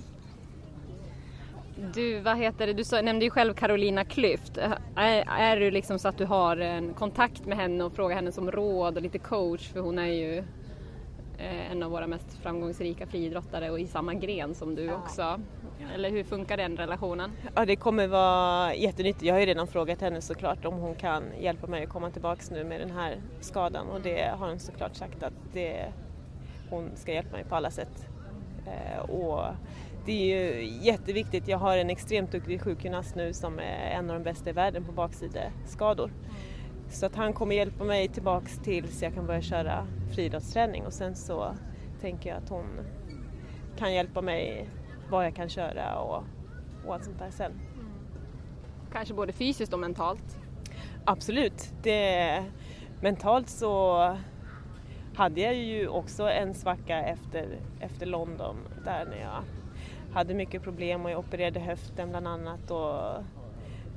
Du, 1.94 2.20
vad 2.20 2.38
heter 2.38 2.66
det, 2.66 2.72
du 2.72 3.02
nämnde 3.02 3.24
ju 3.24 3.30
själv 3.30 3.54
Carolina 3.54 4.04
Klüft. 4.04 4.78
Är, 4.96 5.24
är 5.38 5.60
det 5.60 5.70
liksom 5.70 5.98
så 5.98 6.08
att 6.08 6.18
du 6.18 6.24
har 6.24 6.56
en 6.56 6.94
kontakt 6.94 7.46
med 7.46 7.58
henne 7.58 7.84
och 7.84 7.92
frågar 7.92 8.16
henne 8.16 8.32
som 8.32 8.50
råd 8.50 8.96
och 8.96 9.02
lite 9.02 9.18
coach 9.18 9.68
för 9.68 9.80
hon 9.80 9.98
är 9.98 10.06
ju 10.06 10.44
en 11.38 11.82
av 11.82 11.90
våra 11.90 12.06
mest 12.06 12.38
framgångsrika 12.42 13.06
friidrottare 13.06 13.70
och 13.70 13.80
i 13.80 13.86
samma 13.86 14.14
gren 14.14 14.54
som 14.54 14.74
du 14.74 14.92
också. 14.92 15.40
Eller 15.94 16.10
hur 16.10 16.24
funkar 16.24 16.56
den 16.56 16.76
relationen? 16.76 17.32
Ja, 17.54 17.64
det 17.64 17.76
kommer 17.76 18.06
vara 18.06 18.74
jättenyttigt. 18.74 19.22
Jag 19.22 19.34
har 19.34 19.40
ju 19.40 19.46
redan 19.46 19.66
frågat 19.66 20.00
henne 20.00 20.20
såklart 20.20 20.64
om 20.64 20.74
hon 20.74 20.94
kan 20.94 21.22
hjälpa 21.40 21.66
mig 21.66 21.82
att 21.82 21.88
komma 21.88 22.10
tillbaks 22.10 22.50
nu 22.50 22.64
med 22.64 22.80
den 22.80 22.90
här 22.90 23.16
skadan 23.40 23.88
och 23.88 24.00
det 24.00 24.34
har 24.38 24.48
hon 24.48 24.58
såklart 24.58 24.96
sagt 24.96 25.22
att 25.22 25.32
det, 25.52 25.92
hon 26.70 26.90
ska 26.94 27.12
hjälpa 27.12 27.36
mig 27.36 27.44
på 27.44 27.54
alla 27.54 27.70
sätt. 27.70 28.06
Eh, 28.66 29.10
och 29.10 29.44
det 30.06 30.12
är 30.12 30.54
ju 30.54 30.64
jätteviktigt. 30.82 31.48
Jag 31.48 31.58
har 31.58 31.76
en 31.76 31.90
extremt 31.90 32.32
duktig 32.32 32.62
sjukgymnast 32.62 33.14
nu 33.14 33.32
som 33.32 33.58
är 33.58 33.90
en 33.90 34.10
av 34.10 34.16
de 34.16 34.22
bästa 34.22 34.50
i 34.50 34.52
världen 34.52 34.84
på 34.84 34.92
baksideskador. 34.92 36.10
Så 36.92 37.06
att 37.06 37.16
han 37.16 37.32
kommer 37.32 37.54
hjälpa 37.54 37.84
mig 37.84 38.08
tillbaks 38.08 38.58
tills 38.58 39.02
jag 39.02 39.14
kan 39.14 39.26
börja 39.26 39.42
köra 39.42 39.86
friidrottsträning 40.14 40.86
och 40.86 40.92
sen 40.92 41.16
så 41.16 41.54
tänker 42.00 42.30
jag 42.30 42.38
att 42.38 42.48
hon 42.48 42.66
kan 43.76 43.94
hjälpa 43.94 44.22
mig 44.22 44.68
vad 45.10 45.24
jag 45.24 45.34
kan 45.34 45.48
köra 45.48 45.98
och, 45.98 46.24
och 46.86 46.94
allt 46.94 47.04
sånt 47.04 47.18
där 47.18 47.30
sen. 47.30 47.52
Kanske 48.92 49.14
både 49.14 49.32
fysiskt 49.32 49.72
och 49.72 49.78
mentalt? 49.78 50.38
Absolut. 51.04 51.72
Det, 51.82 52.44
mentalt 53.00 53.48
så 53.48 53.98
hade 55.14 55.40
jag 55.40 55.54
ju 55.54 55.88
också 55.88 56.30
en 56.30 56.54
svacka 56.54 57.02
efter, 57.02 57.58
efter 57.80 58.06
London 58.06 58.56
där 58.84 59.04
när 59.04 59.20
jag 59.20 59.44
hade 60.12 60.34
mycket 60.34 60.62
problem 60.62 61.04
och 61.04 61.10
jag 61.10 61.18
opererade 61.18 61.60
höften 61.60 62.10
bland 62.10 62.28
annat 62.28 62.70
och 62.70 63.24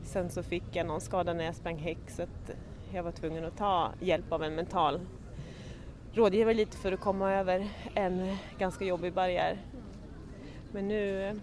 sen 0.03 0.29
så 0.29 0.43
fick 0.43 0.63
jag 0.71 0.87
någon 0.87 1.01
skada 1.01 1.33
när 1.33 1.45
jag 1.45 1.55
sprang 1.55 1.77
häck 1.77 2.09
så 2.09 2.23
att 2.23 2.51
jag 2.95 3.03
var 3.03 3.11
tvungen 3.11 3.45
att 3.45 3.57
ta 3.57 3.91
hjälp 3.99 4.31
av 4.31 4.43
en 4.43 4.55
mental 4.55 4.99
rådgivare 6.13 6.53
lite 6.53 6.77
för 6.77 6.91
att 6.91 6.99
komma 6.99 7.33
över 7.33 7.67
en 7.93 8.37
ganska 8.57 8.85
jobbig 8.85 9.13
barriär. 9.13 9.57
Men 10.71 10.87
nu, 10.87 11.33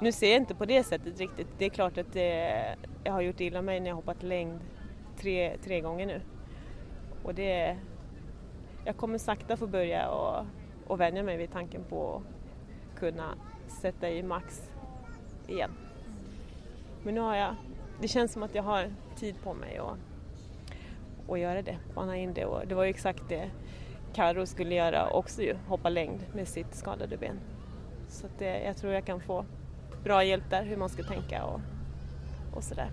nu 0.00 0.12
ser 0.12 0.28
jag 0.28 0.36
inte 0.36 0.54
på 0.54 0.64
det 0.64 0.84
sättet 0.84 1.18
riktigt. 1.18 1.48
Det 1.58 1.64
är 1.64 1.70
klart 1.70 1.98
att 1.98 2.12
det, 2.12 2.76
jag 3.04 3.12
har 3.12 3.20
gjort 3.20 3.40
illa 3.40 3.62
mig 3.62 3.80
när 3.80 3.88
jag 3.88 3.96
hoppat 3.96 4.22
längd 4.22 4.60
tre, 5.16 5.56
tre 5.64 5.80
gånger 5.80 6.06
nu. 6.06 6.20
Och 7.22 7.34
det, 7.34 7.78
jag 8.84 8.96
kommer 8.96 9.18
sakta 9.18 9.56
få 9.56 9.66
börja 9.66 10.08
och, 10.10 10.46
och 10.86 11.00
vänja 11.00 11.22
mig 11.22 11.36
vid 11.36 11.52
tanken 11.52 11.84
på 11.84 12.22
att 12.92 13.00
kunna 13.00 13.34
sätta 13.82 14.10
i 14.10 14.22
max 14.22 14.70
igen. 15.48 15.70
Men 17.02 17.14
nu 17.14 17.20
har 17.20 17.36
jag, 17.36 17.54
det 18.00 18.08
känns 18.08 18.32
som 18.32 18.42
att 18.42 18.54
jag 18.54 18.62
har 18.62 18.90
tid 19.16 19.34
på 19.42 19.54
mig 19.54 19.80
och 19.80 19.96
och 21.28 21.38
göra 21.38 21.62
det, 21.62 21.78
bana 21.94 22.16
in 22.16 22.34
det 22.34 22.44
och 22.44 22.66
det 22.66 22.74
var 22.74 22.84
ju 22.84 22.90
exakt 22.90 23.22
det 23.28 23.50
Karo 24.14 24.46
skulle 24.46 24.74
göra 24.74 25.10
också 25.10 25.42
ju, 25.42 25.56
hoppa 25.68 25.88
längd 25.88 26.24
med 26.34 26.48
sitt 26.48 26.74
skadade 26.74 27.16
ben. 27.16 27.40
Så 28.08 28.26
att 28.26 28.38
det, 28.38 28.62
jag 28.64 28.76
tror 28.76 28.92
jag 28.92 29.06
kan 29.06 29.20
få 29.20 29.44
bra 30.04 30.24
hjälp 30.24 30.50
där 30.50 30.64
hur 30.64 30.76
man 30.76 30.88
ska 30.88 31.02
tänka 31.02 31.44
och, 31.44 31.60
och 32.54 32.64
sådär. 32.64 32.90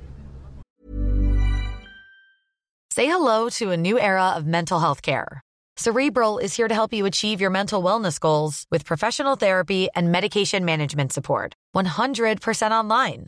Say 2.94 3.06
hello 3.06 3.50
to 3.50 3.72
a 3.72 3.78
new 3.78 3.98
era 3.98 4.38
of 4.38 4.46
mental 4.46 4.80
health 4.80 5.02
care. 5.02 5.42
Cerebral 5.78 6.40
is 6.40 6.58
here 6.58 6.70
to 6.70 6.74
help 6.74 6.94
you 6.94 7.06
achieve 7.06 7.42
your 7.42 7.52
mental 7.52 7.84
wellness 7.84 8.20
goals 8.20 8.66
with 8.72 8.86
professional 8.86 9.36
therapy 9.38 9.90
and 9.96 10.12
medication 10.12 10.66
management 10.66 11.12
support. 11.12 11.54
100% 11.76 12.72
online. 12.72 13.28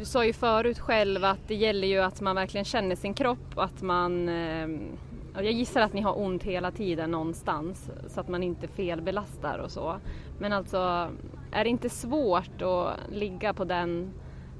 Du 0.00 0.06
sa 0.06 0.24
ju 0.24 0.32
förut 0.32 0.78
själv 0.78 1.24
att 1.24 1.48
det 1.48 1.54
gäller 1.54 1.88
ju 1.88 1.98
att 1.98 2.20
man 2.20 2.36
verkligen 2.36 2.64
känner 2.64 2.96
sin 2.96 3.14
kropp 3.14 3.56
och 3.56 3.64
att 3.64 3.82
man 3.82 4.28
eh, 4.28 4.68
jag 5.34 5.52
gissar 5.52 5.80
att 5.80 5.92
ni 5.92 6.00
har 6.00 6.18
ont 6.18 6.42
hela 6.42 6.70
tiden 6.70 7.10
någonstans 7.10 7.90
så 8.06 8.20
att 8.20 8.28
man 8.28 8.42
inte 8.42 8.68
felbelastar 8.68 9.58
och 9.58 9.70
så. 9.70 9.96
Men 10.38 10.52
alltså, 10.52 11.08
är 11.52 11.64
det 11.64 11.70
inte 11.70 11.90
svårt 11.90 12.62
att 12.62 13.12
ligga 13.12 13.54
på 13.54 13.64
den, 13.64 14.12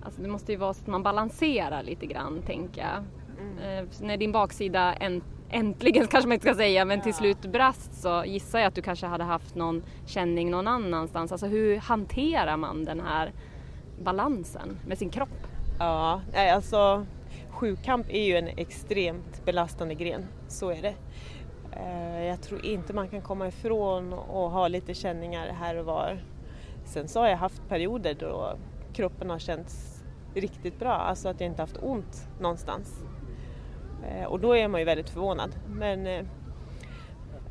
alltså 0.04 0.22
det 0.22 0.28
måste 0.28 0.52
ju 0.52 0.58
vara 0.58 0.74
så 0.74 0.80
att 0.80 0.86
man 0.86 1.02
balanserar 1.02 1.82
lite 1.82 2.06
grann 2.06 2.42
tänker 2.46 2.80
jag. 2.80 3.04
Mm. 3.40 3.84
Eh, 3.84 3.90
när 4.00 4.16
din 4.16 4.32
baksida 4.32 4.94
en, 4.94 5.22
äntligen 5.50 6.06
kanske 6.10 6.28
man 6.28 6.34
inte 6.34 6.46
ska 6.46 6.54
säga, 6.54 6.84
men 6.84 7.00
till 7.00 7.14
slut 7.14 7.52
brast 7.52 8.02
så 8.02 8.24
gissar 8.26 8.58
jag 8.58 8.68
att 8.68 8.74
du 8.74 8.82
kanske 8.82 9.06
hade 9.06 9.24
haft 9.24 9.54
någon 9.54 9.82
känning 10.06 10.50
någon 10.50 10.68
annanstans. 10.68 11.32
Alltså 11.32 11.46
hur 11.46 11.76
hanterar 11.76 12.56
man 12.56 12.84
den 12.84 13.00
här 13.00 13.32
balansen 14.00 14.78
med 14.86 14.98
sin 14.98 15.10
kropp? 15.10 15.46
Ja, 15.78 16.20
alltså 16.34 17.06
sjukamp 17.48 18.10
är 18.10 18.22
ju 18.22 18.36
en 18.36 18.48
extremt 18.48 19.44
belastande 19.44 19.94
gren, 19.94 20.26
så 20.48 20.70
är 20.70 20.82
det. 20.82 20.94
Eh, 21.72 22.24
jag 22.24 22.42
tror 22.42 22.64
inte 22.66 22.92
man 22.92 23.08
kan 23.08 23.20
komma 23.20 23.48
ifrån 23.48 24.12
och 24.12 24.50
ha 24.50 24.68
lite 24.68 24.94
känningar 24.94 25.52
här 25.52 25.76
och 25.76 25.84
var. 25.84 26.22
Sen 26.84 27.08
så 27.08 27.20
har 27.20 27.28
jag 27.28 27.36
haft 27.36 27.68
perioder 27.68 28.16
då 28.20 28.56
kroppen 28.92 29.30
har 29.30 29.38
känts 29.38 30.02
riktigt 30.34 30.78
bra, 30.78 30.92
alltså 30.92 31.28
att 31.28 31.40
jag 31.40 31.50
inte 31.50 31.62
haft 31.62 31.78
ont 31.82 32.28
någonstans. 32.40 33.04
Eh, 34.08 34.24
och 34.24 34.40
då 34.40 34.56
är 34.56 34.68
man 34.68 34.80
ju 34.80 34.84
väldigt 34.84 35.10
förvånad. 35.10 35.50
Men 35.68 36.06
eh, 36.06 36.24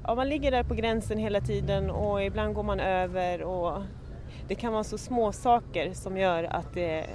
ja, 0.03 0.15
man 0.15 0.29
ligger 0.29 0.51
där 0.51 0.63
på 0.63 0.73
gränsen 0.73 1.17
hela 1.17 1.41
tiden 1.41 1.89
och 1.89 2.23
ibland 2.23 2.53
går 2.53 2.63
man 2.63 2.79
över 2.79 3.43
och 3.43 3.81
det 4.49 4.55
kan 4.55 4.73
vara 4.73 4.83
så 4.83 4.97
små 4.97 5.31
saker 5.31 5.93
som 5.93 6.17
gör 6.17 6.43
att 6.43 6.73
det, 6.73 7.05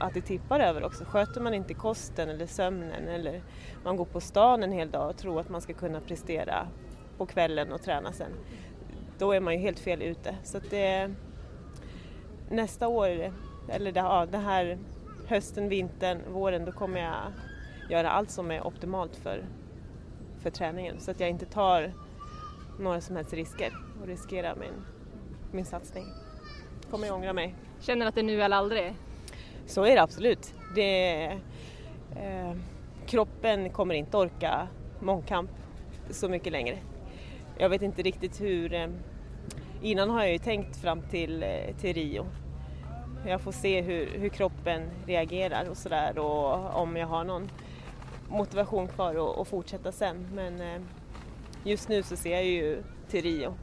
att 0.00 0.14
det 0.14 0.20
tippar 0.20 0.60
över 0.60 0.84
också. 0.84 1.04
Sköter 1.04 1.40
man 1.40 1.54
inte 1.54 1.74
kosten 1.74 2.28
eller 2.28 2.46
sömnen 2.46 3.08
eller 3.08 3.42
man 3.84 3.96
går 3.96 4.04
på 4.04 4.20
stan 4.20 4.62
en 4.62 4.72
hel 4.72 4.90
dag 4.90 5.10
och 5.10 5.16
tror 5.16 5.40
att 5.40 5.48
man 5.48 5.60
ska 5.60 5.72
kunna 5.72 6.00
prestera 6.00 6.68
på 7.18 7.26
kvällen 7.26 7.72
och 7.72 7.82
träna 7.82 8.12
sen, 8.12 8.32
då 9.18 9.32
är 9.32 9.40
man 9.40 9.54
ju 9.54 9.60
helt 9.60 9.78
fel 9.78 10.02
ute. 10.02 10.36
Så 10.44 10.58
det, 10.70 11.10
nästa 12.50 12.88
år, 12.88 13.08
eller 13.68 13.92
det, 13.92 14.00
ja, 14.00 14.26
det 14.26 14.38
här 14.38 14.78
hösten, 15.26 15.68
vintern, 15.68 16.18
våren, 16.32 16.64
då 16.64 16.72
kommer 16.72 17.00
jag 17.00 17.32
göra 17.90 18.10
allt 18.10 18.30
som 18.30 18.50
är 18.50 18.66
optimalt 18.66 19.16
för, 19.16 19.44
för 20.38 20.50
träningen 20.50 21.00
så 21.00 21.10
att 21.10 21.20
jag 21.20 21.30
inte 21.30 21.46
tar 21.46 21.92
några 22.78 23.00
som 23.00 23.16
helst 23.16 23.32
risker 23.32 23.72
och 24.00 24.06
riskerar 24.06 24.56
min, 24.56 24.84
min 25.52 25.64
satsning. 25.64 26.04
Kommer 26.90 27.06
jag 27.06 27.16
ångra 27.16 27.32
mig. 27.32 27.54
Känner 27.80 28.06
att 28.06 28.14
det 28.14 28.20
är 28.20 28.24
nu 28.24 28.42
eller 28.42 28.56
aldrig? 28.56 28.94
Så 29.66 29.84
är 29.84 29.94
det 29.94 30.02
absolut. 30.02 30.54
Det, 30.74 31.24
eh, 32.16 32.52
kroppen 33.06 33.70
kommer 33.70 33.94
inte 33.94 34.16
orka 34.16 34.68
mångkamp 35.00 35.50
så 36.10 36.28
mycket 36.28 36.52
längre. 36.52 36.78
Jag 37.58 37.68
vet 37.68 37.82
inte 37.82 38.02
riktigt 38.02 38.40
hur... 38.40 38.74
Eh, 38.74 38.88
innan 39.82 40.10
har 40.10 40.20
jag 40.20 40.32
ju 40.32 40.38
tänkt 40.38 40.76
fram 40.76 41.02
till, 41.02 41.42
eh, 41.42 41.76
till 41.80 41.94
Rio. 41.94 42.26
Jag 43.26 43.40
får 43.40 43.52
se 43.52 43.80
hur, 43.80 44.18
hur 44.18 44.28
kroppen 44.28 44.90
reagerar 45.06 45.70
och 45.70 45.76
sådär 45.76 46.18
och 46.18 46.80
om 46.82 46.96
jag 46.96 47.06
har 47.06 47.24
någon 47.24 47.50
motivation 48.28 48.88
kvar 48.88 49.40
att 49.40 49.48
fortsätta 49.48 49.92
sen. 49.92 50.28
Men 50.34 50.60
eh, 50.60 50.80
just 51.64 51.88
nu 51.88 52.02
så 52.02 52.16
ser 52.16 52.30
jag 52.30 52.44
ju 52.44 52.82
till 53.08 53.22
Rio 53.22 53.54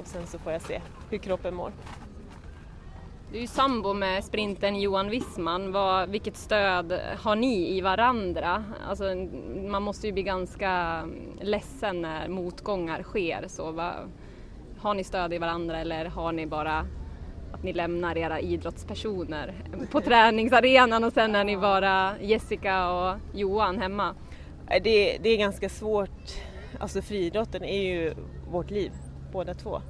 och 0.00 0.06
sen 0.06 0.26
så 0.26 0.38
får 0.38 0.52
jag 0.52 0.62
se 0.62 0.80
hur 1.10 1.18
kroppen 1.18 1.54
mår. 1.54 1.72
Du 3.32 3.36
är 3.36 3.40
ju 3.40 3.46
sambo 3.46 3.92
med 3.92 4.24
sprinten 4.24 4.80
Johan 4.80 5.10
Wissman. 5.10 5.72
Vad, 5.72 6.08
vilket 6.08 6.36
stöd 6.36 7.00
har 7.18 7.36
ni 7.36 7.76
i 7.76 7.80
varandra? 7.80 8.64
Alltså, 8.88 9.04
man 9.68 9.82
måste 9.82 10.06
ju 10.06 10.12
bli 10.12 10.22
ganska 10.22 11.02
ledsen 11.40 12.02
när 12.02 12.28
motgångar 12.28 13.02
sker. 13.02 13.44
Så 13.48 13.72
vad, 13.72 13.94
har 14.78 14.94
ni 14.94 15.04
stöd 15.04 15.32
i 15.32 15.38
varandra 15.38 15.80
eller 15.80 16.04
har 16.04 16.32
ni 16.32 16.46
bara 16.46 16.86
att 17.52 17.62
ni 17.62 17.72
lämnar 17.72 18.18
era 18.18 18.40
idrottspersoner 18.40 19.54
på 19.92 20.00
träningsarenan 20.04 21.04
och 21.04 21.12
sen 21.12 21.34
är 21.34 21.44
ni 21.44 21.56
bara 21.56 22.18
Jessica 22.20 22.90
och 22.90 23.18
Johan 23.34 23.78
hemma? 23.78 24.14
Det, 24.68 25.18
det 25.22 25.28
är 25.28 25.38
ganska 25.38 25.68
svårt. 25.68 26.30
Alltså 26.78 27.02
friidrotten 27.02 27.64
är 27.64 27.82
ju 27.82 28.14
vårt 28.50 28.70
liv, 28.70 28.92
båda 29.32 29.54
två. 29.54 29.82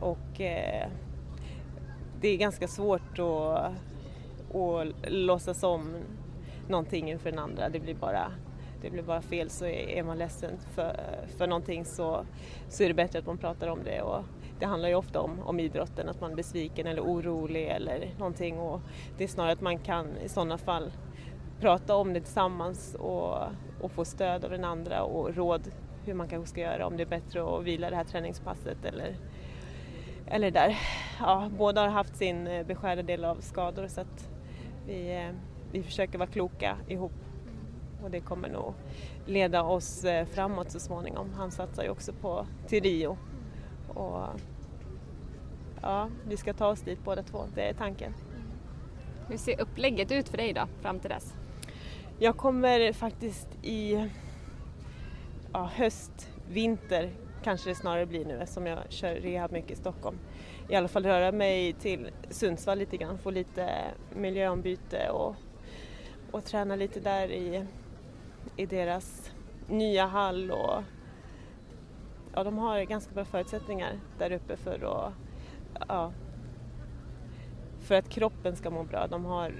Och 0.00 0.40
eh, 0.40 0.88
det 2.24 2.28
är 2.28 2.36
ganska 2.36 2.68
svårt 2.68 3.18
att, 3.18 3.72
att 4.54 5.12
låtsas 5.12 5.62
om 5.62 5.94
någonting 6.68 7.10
inför 7.10 7.30
den 7.30 7.38
andra. 7.38 7.68
Det 7.68 7.80
blir 7.80 7.94
bara, 7.94 8.32
det 8.82 8.90
blir 8.90 9.02
bara 9.02 9.22
fel 9.22 9.50
så 9.50 9.66
är 9.66 10.02
man 10.02 10.18
ledsen 10.18 10.50
för, 10.74 10.96
för 11.38 11.46
någonting 11.46 11.84
så, 11.84 12.24
så 12.68 12.82
är 12.82 12.88
det 12.88 12.94
bättre 12.94 13.18
att 13.18 13.26
man 13.26 13.38
pratar 13.38 13.68
om 13.68 13.78
det. 13.84 14.02
Och 14.02 14.24
det 14.58 14.66
handlar 14.66 14.88
ju 14.88 14.94
ofta 14.94 15.20
om, 15.20 15.40
om 15.40 15.60
idrotten, 15.60 16.08
att 16.08 16.20
man 16.20 16.32
är 16.32 16.36
besviken 16.36 16.86
eller 16.86 17.02
orolig 17.02 17.68
eller 17.68 18.14
någonting 18.18 18.58
och 18.58 18.80
det 19.18 19.24
är 19.24 19.28
snarare 19.28 19.52
att 19.52 19.60
man 19.60 19.78
kan 19.78 20.16
i 20.24 20.28
sådana 20.28 20.58
fall 20.58 20.92
prata 21.60 21.96
om 21.96 22.12
det 22.12 22.20
tillsammans 22.20 22.94
och, 22.94 23.38
och 23.80 23.90
få 23.90 24.04
stöd 24.04 24.44
av 24.44 24.50
den 24.50 24.64
andra 24.64 25.02
och 25.02 25.34
råd 25.36 25.70
hur 26.04 26.14
man 26.14 26.28
kanske 26.28 26.50
ska 26.50 26.60
göra, 26.60 26.86
om 26.86 26.96
det 26.96 27.02
är 27.02 27.06
bättre 27.06 27.56
att 27.56 27.64
vila 27.64 27.90
det 27.90 27.96
här 27.96 28.04
träningspasset 28.04 28.84
eller 28.84 29.16
eller 30.34 30.50
där. 30.50 30.78
Ja, 31.20 31.50
båda 31.58 31.80
har 31.80 31.88
haft 31.88 32.16
sin 32.16 32.46
eh, 32.46 32.66
beskärda 32.66 33.02
del 33.02 33.24
av 33.24 33.40
skador 33.40 33.88
så 33.88 34.00
att 34.00 34.28
vi, 34.86 35.16
eh, 35.16 35.34
vi 35.72 35.82
försöker 35.82 36.18
vara 36.18 36.28
kloka 36.28 36.76
ihop 36.88 37.12
och 38.02 38.10
det 38.10 38.20
kommer 38.20 38.48
nog 38.48 38.74
leda 39.26 39.62
oss 39.62 40.04
eh, 40.04 40.26
framåt 40.26 40.70
så 40.70 40.80
småningom. 40.80 41.32
Han 41.36 41.50
satsar 41.50 41.82
ju 41.82 41.88
också 41.88 42.12
på 42.12 42.46
till 42.66 42.82
Rio 42.82 43.18
och 43.88 44.26
ja, 45.82 46.08
vi 46.28 46.36
ska 46.36 46.54
ta 46.54 46.66
oss 46.66 46.80
dit 46.80 47.04
båda 47.04 47.22
två, 47.22 47.44
det 47.54 47.68
är 47.68 47.74
tanken. 47.74 48.14
Hur 49.28 49.36
ser 49.36 49.60
upplägget 49.60 50.12
ut 50.12 50.28
för 50.28 50.36
dig 50.36 50.52
då 50.52 50.66
fram 50.80 51.00
till 51.00 51.10
dess? 51.10 51.34
Jag 52.18 52.36
kommer 52.36 52.92
faktiskt 52.92 53.48
i 53.62 54.10
ja, 55.52 55.70
höst, 55.74 56.28
vinter 56.48 57.10
kanske 57.44 57.70
det 57.70 57.74
snarare 57.74 58.06
blir 58.06 58.24
nu 58.24 58.40
eftersom 58.40 58.66
jag 58.66 58.78
kör 58.88 59.14
rehab 59.14 59.52
mycket 59.52 59.70
i 59.70 59.76
Stockholm. 59.76 60.18
I 60.68 60.74
alla 60.74 60.88
fall 60.88 61.06
röra 61.06 61.32
mig 61.32 61.72
till 61.72 62.10
Sundsvall 62.30 62.78
lite 62.78 62.96
grann, 62.96 63.18
få 63.18 63.30
lite 63.30 63.70
miljöombyte 64.16 65.10
och, 65.10 65.36
och 66.30 66.44
träna 66.44 66.76
lite 66.76 67.00
där 67.00 67.28
i, 67.28 67.66
i 68.56 68.66
deras 68.66 69.32
nya 69.68 70.06
hall 70.06 70.50
och 70.50 70.82
ja, 72.34 72.44
de 72.44 72.58
har 72.58 72.82
ganska 72.82 73.14
bra 73.14 73.24
förutsättningar 73.24 74.00
där 74.18 74.32
uppe 74.32 74.56
för 74.56 74.74
att, 74.74 75.12
ja, 75.88 76.12
för 77.80 77.94
att 77.94 78.08
kroppen 78.08 78.56
ska 78.56 78.70
må 78.70 78.82
bra. 78.82 79.06
De 79.06 79.24
har 79.24 79.52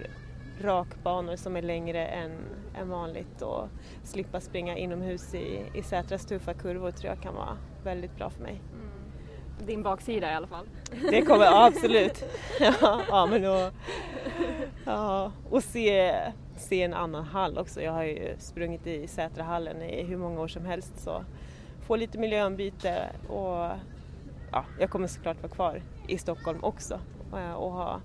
rakbanor 0.61 1.37
som 1.37 1.57
är 1.57 1.62
längre 1.62 2.07
än, 2.07 2.33
än 2.75 2.88
vanligt 2.88 3.43
och 3.43 3.69
slippa 4.03 4.40
springa 4.40 4.77
inomhus 4.77 5.35
i, 5.35 5.62
i 5.75 5.83
Sätras 5.83 6.27
tuffa 6.27 6.55
kurvor 6.55 6.90
tror 6.90 7.12
jag 7.14 7.23
kan 7.23 7.35
vara 7.35 7.57
väldigt 7.85 8.17
bra 8.17 8.31
för 8.31 8.43
mig. 8.43 8.61
Mm. 8.73 9.67
Din 9.67 9.83
baksida 9.83 10.33
i 10.33 10.35
alla 10.35 10.47
fall. 10.47 10.67
Det 11.11 11.23
kommer, 11.23 11.45
ja, 11.45 11.67
absolut. 11.67 12.25
ja, 12.61 13.03
ja, 13.09 13.27
men 13.27 13.43
då, 13.43 13.71
ja, 14.85 15.33
och 15.51 15.62
se, 15.62 16.14
se 16.57 16.83
en 16.83 16.95
annan 16.95 17.25
hall 17.25 17.59
också. 17.59 17.83
Jag 17.83 17.93
har 17.93 18.05
ju 18.05 18.35
sprungit 18.38 18.87
i 18.87 19.07
Sätrahallen 19.07 19.83
i 19.83 20.03
hur 20.03 20.17
många 20.17 20.40
år 20.40 20.49
som 20.49 20.64
helst 20.67 20.99
så 20.99 21.25
få 21.87 21.97
lite 21.97 22.19
miljöombyte 22.19 23.11
och 23.29 23.71
ja, 24.53 24.64
jag 24.81 24.90
kommer 24.90 25.09
såklart 25.09 25.43
vara 25.43 25.53
kvar 25.53 25.83
i 26.09 26.19
Stockholm 26.19 26.64
också 26.64 27.01
och 27.57 27.73
ha 27.73 28.01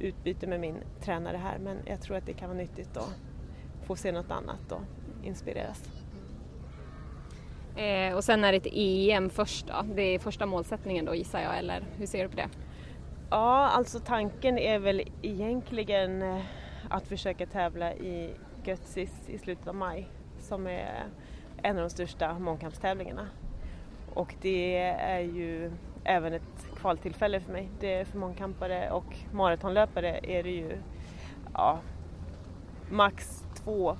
utbyte 0.00 0.46
med 0.46 0.60
min 0.60 0.76
tränare 1.00 1.36
här 1.36 1.58
men 1.58 1.76
jag 1.84 2.00
tror 2.00 2.16
att 2.16 2.26
det 2.26 2.32
kan 2.32 2.48
vara 2.48 2.58
nyttigt 2.58 2.96
att 2.96 3.14
få 3.86 3.96
se 3.96 4.12
något 4.12 4.30
annat 4.30 4.72
och 4.72 4.82
inspireras. 5.22 5.90
Eh, 7.76 8.14
och 8.14 8.24
sen 8.24 8.44
är 8.44 8.52
det 8.52 8.58
ett 8.58 8.72
EM 8.72 9.30
först 9.30 9.66
då? 9.66 9.84
Det 9.94 10.02
är 10.02 10.18
första 10.18 10.46
målsättningen 10.46 11.04
då 11.04 11.14
gissar 11.14 11.40
jag, 11.40 11.58
eller 11.58 11.84
hur 11.96 12.06
ser 12.06 12.22
du 12.22 12.28
på 12.28 12.36
det? 12.36 12.48
Ja, 13.30 13.68
alltså 13.68 14.00
tanken 14.00 14.58
är 14.58 14.78
väl 14.78 15.02
egentligen 15.22 16.22
eh, 16.22 16.40
att 16.88 17.06
försöka 17.06 17.46
tävla 17.46 17.94
i 17.94 18.30
Götzis 18.64 19.28
i 19.28 19.38
slutet 19.38 19.68
av 19.68 19.74
maj 19.74 20.08
som 20.38 20.66
är 20.66 21.04
en 21.62 21.76
av 21.76 21.82
de 21.82 21.90
största 21.90 22.38
mångkampstävlingarna. 22.38 23.28
Och 24.14 24.34
det 24.42 24.76
är 24.98 25.20
ju 25.20 25.72
även 26.04 26.32
ett 26.32 26.66
kvaltillfälle 26.80 27.40
för 27.40 27.52
mig. 27.52 27.68
Det 27.80 27.94
är 27.94 28.04
för 28.04 28.18
mångkampare 28.18 28.90
och 28.90 29.16
maratonlöpare 29.32 30.20
är 30.22 30.42
det 30.42 30.50
ju 30.50 30.78
ja, 31.54 31.80
max 32.90 33.44
två 33.54 33.96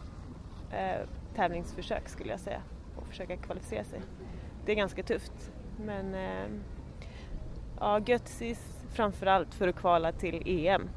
eh, 0.71 1.07
tävlingsförsök 1.35 2.09
skulle 2.09 2.31
jag 2.31 2.40
säga 2.40 2.62
och 2.97 3.07
försöka 3.07 3.37
kvalificera 3.37 3.85
sig. 3.85 4.01
Det 4.64 4.73
är 4.73 4.77
ganska 4.77 5.03
tufft 5.03 5.53
men 5.77 6.14
eh, 6.14 6.47
ja, 7.81 8.01
Götsis 8.01 8.85
framförallt 8.93 9.55
för 9.55 9.69
att 9.69 9.77
kvala 9.77 10.12
till 10.12 10.43
EM 10.47 10.88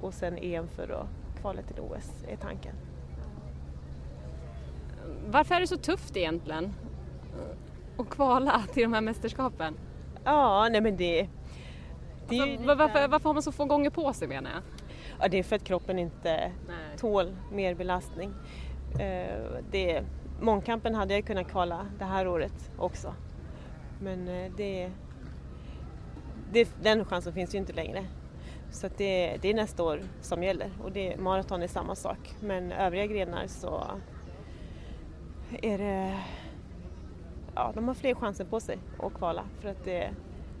och 0.00 0.14
sen 0.14 0.38
EM 0.38 0.68
för 0.68 0.88
att 0.88 1.40
kvala 1.40 1.62
till 1.62 1.80
OS 1.80 2.24
är 2.28 2.36
tanken. 2.36 2.74
Varför 5.26 5.54
är 5.54 5.60
det 5.60 5.66
så 5.66 5.76
tufft 5.76 6.16
egentligen 6.16 6.74
att 7.98 8.10
kvala 8.10 8.62
till 8.72 8.82
de 8.82 8.92
här 8.92 9.00
mästerskapen? 9.00 9.74
Ja, 10.24 10.68
nej 10.70 10.80
men 10.80 10.96
det... 10.96 11.28
det 12.28 12.40
alltså, 12.40 12.46
lite... 12.46 12.74
varför, 12.74 13.08
varför 13.08 13.28
har 13.28 13.34
man 13.34 13.42
så 13.42 13.52
få 13.52 13.64
gånger 13.64 13.90
på 13.90 14.12
sig 14.12 14.28
menar 14.28 14.50
jag? 14.50 14.62
Ja, 15.20 15.28
det 15.28 15.38
är 15.38 15.42
för 15.42 15.56
att 15.56 15.64
kroppen 15.64 15.98
inte 15.98 16.52
nej. 16.68 16.98
tål 16.98 17.36
mer 17.52 17.74
belastning. 17.74 18.34
Uh, 18.94 19.58
det, 19.70 20.04
mångkampen 20.40 20.94
hade 20.94 21.14
jag 21.14 21.24
kunnat 21.24 21.48
kvala 21.48 21.86
det 21.98 22.04
här 22.04 22.28
året 22.28 22.70
också. 22.78 23.14
Men 24.00 24.28
uh, 24.28 24.50
det, 24.56 24.90
det, 26.52 26.68
den 26.82 27.04
chansen 27.04 27.32
finns 27.32 27.54
ju 27.54 27.58
inte 27.58 27.72
längre. 27.72 28.04
Så 28.70 28.88
det, 28.96 29.36
det, 29.42 29.50
är 29.50 29.54
nästa 29.54 29.82
år 29.82 30.00
som 30.20 30.42
gäller 30.42 30.70
och 30.82 30.92
det, 30.92 31.16
maraton 31.16 31.62
är 31.62 31.68
samma 31.68 31.94
sak. 31.94 32.18
Men 32.40 32.72
övriga 32.72 33.06
grenar 33.06 33.46
så 33.46 33.84
är 35.62 35.78
det 35.78 36.18
ja, 37.54 37.72
de 37.74 37.88
har 37.88 37.94
fler 37.94 38.14
chanser 38.14 38.44
på 38.44 38.60
sig 38.60 38.78
att 38.98 39.14
kvala. 39.14 39.44
För 39.60 39.68
att 39.68 39.84
det, 39.84 40.10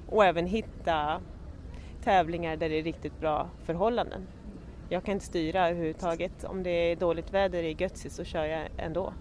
och 0.08 0.24
även 0.24 0.46
hitta 0.46 1.20
tävlingar 2.04 2.56
där 2.56 2.68
det 2.68 2.78
är 2.78 2.82
riktigt 2.82 3.20
bra 3.20 3.48
förhållanden. 3.64 4.26
Jag 4.88 5.04
kan 5.04 5.14
inte 5.14 5.26
styra 5.26 5.68
överhuvudtaget. 5.68 6.44
Om 6.44 6.62
det 6.62 6.70
är 6.70 6.96
dåligt 6.96 7.32
väder 7.32 7.62
i 7.62 7.76
Götzi 7.78 8.10
så 8.10 8.24
kör 8.24 8.44
jag 8.44 8.68
ändå. 8.76 9.12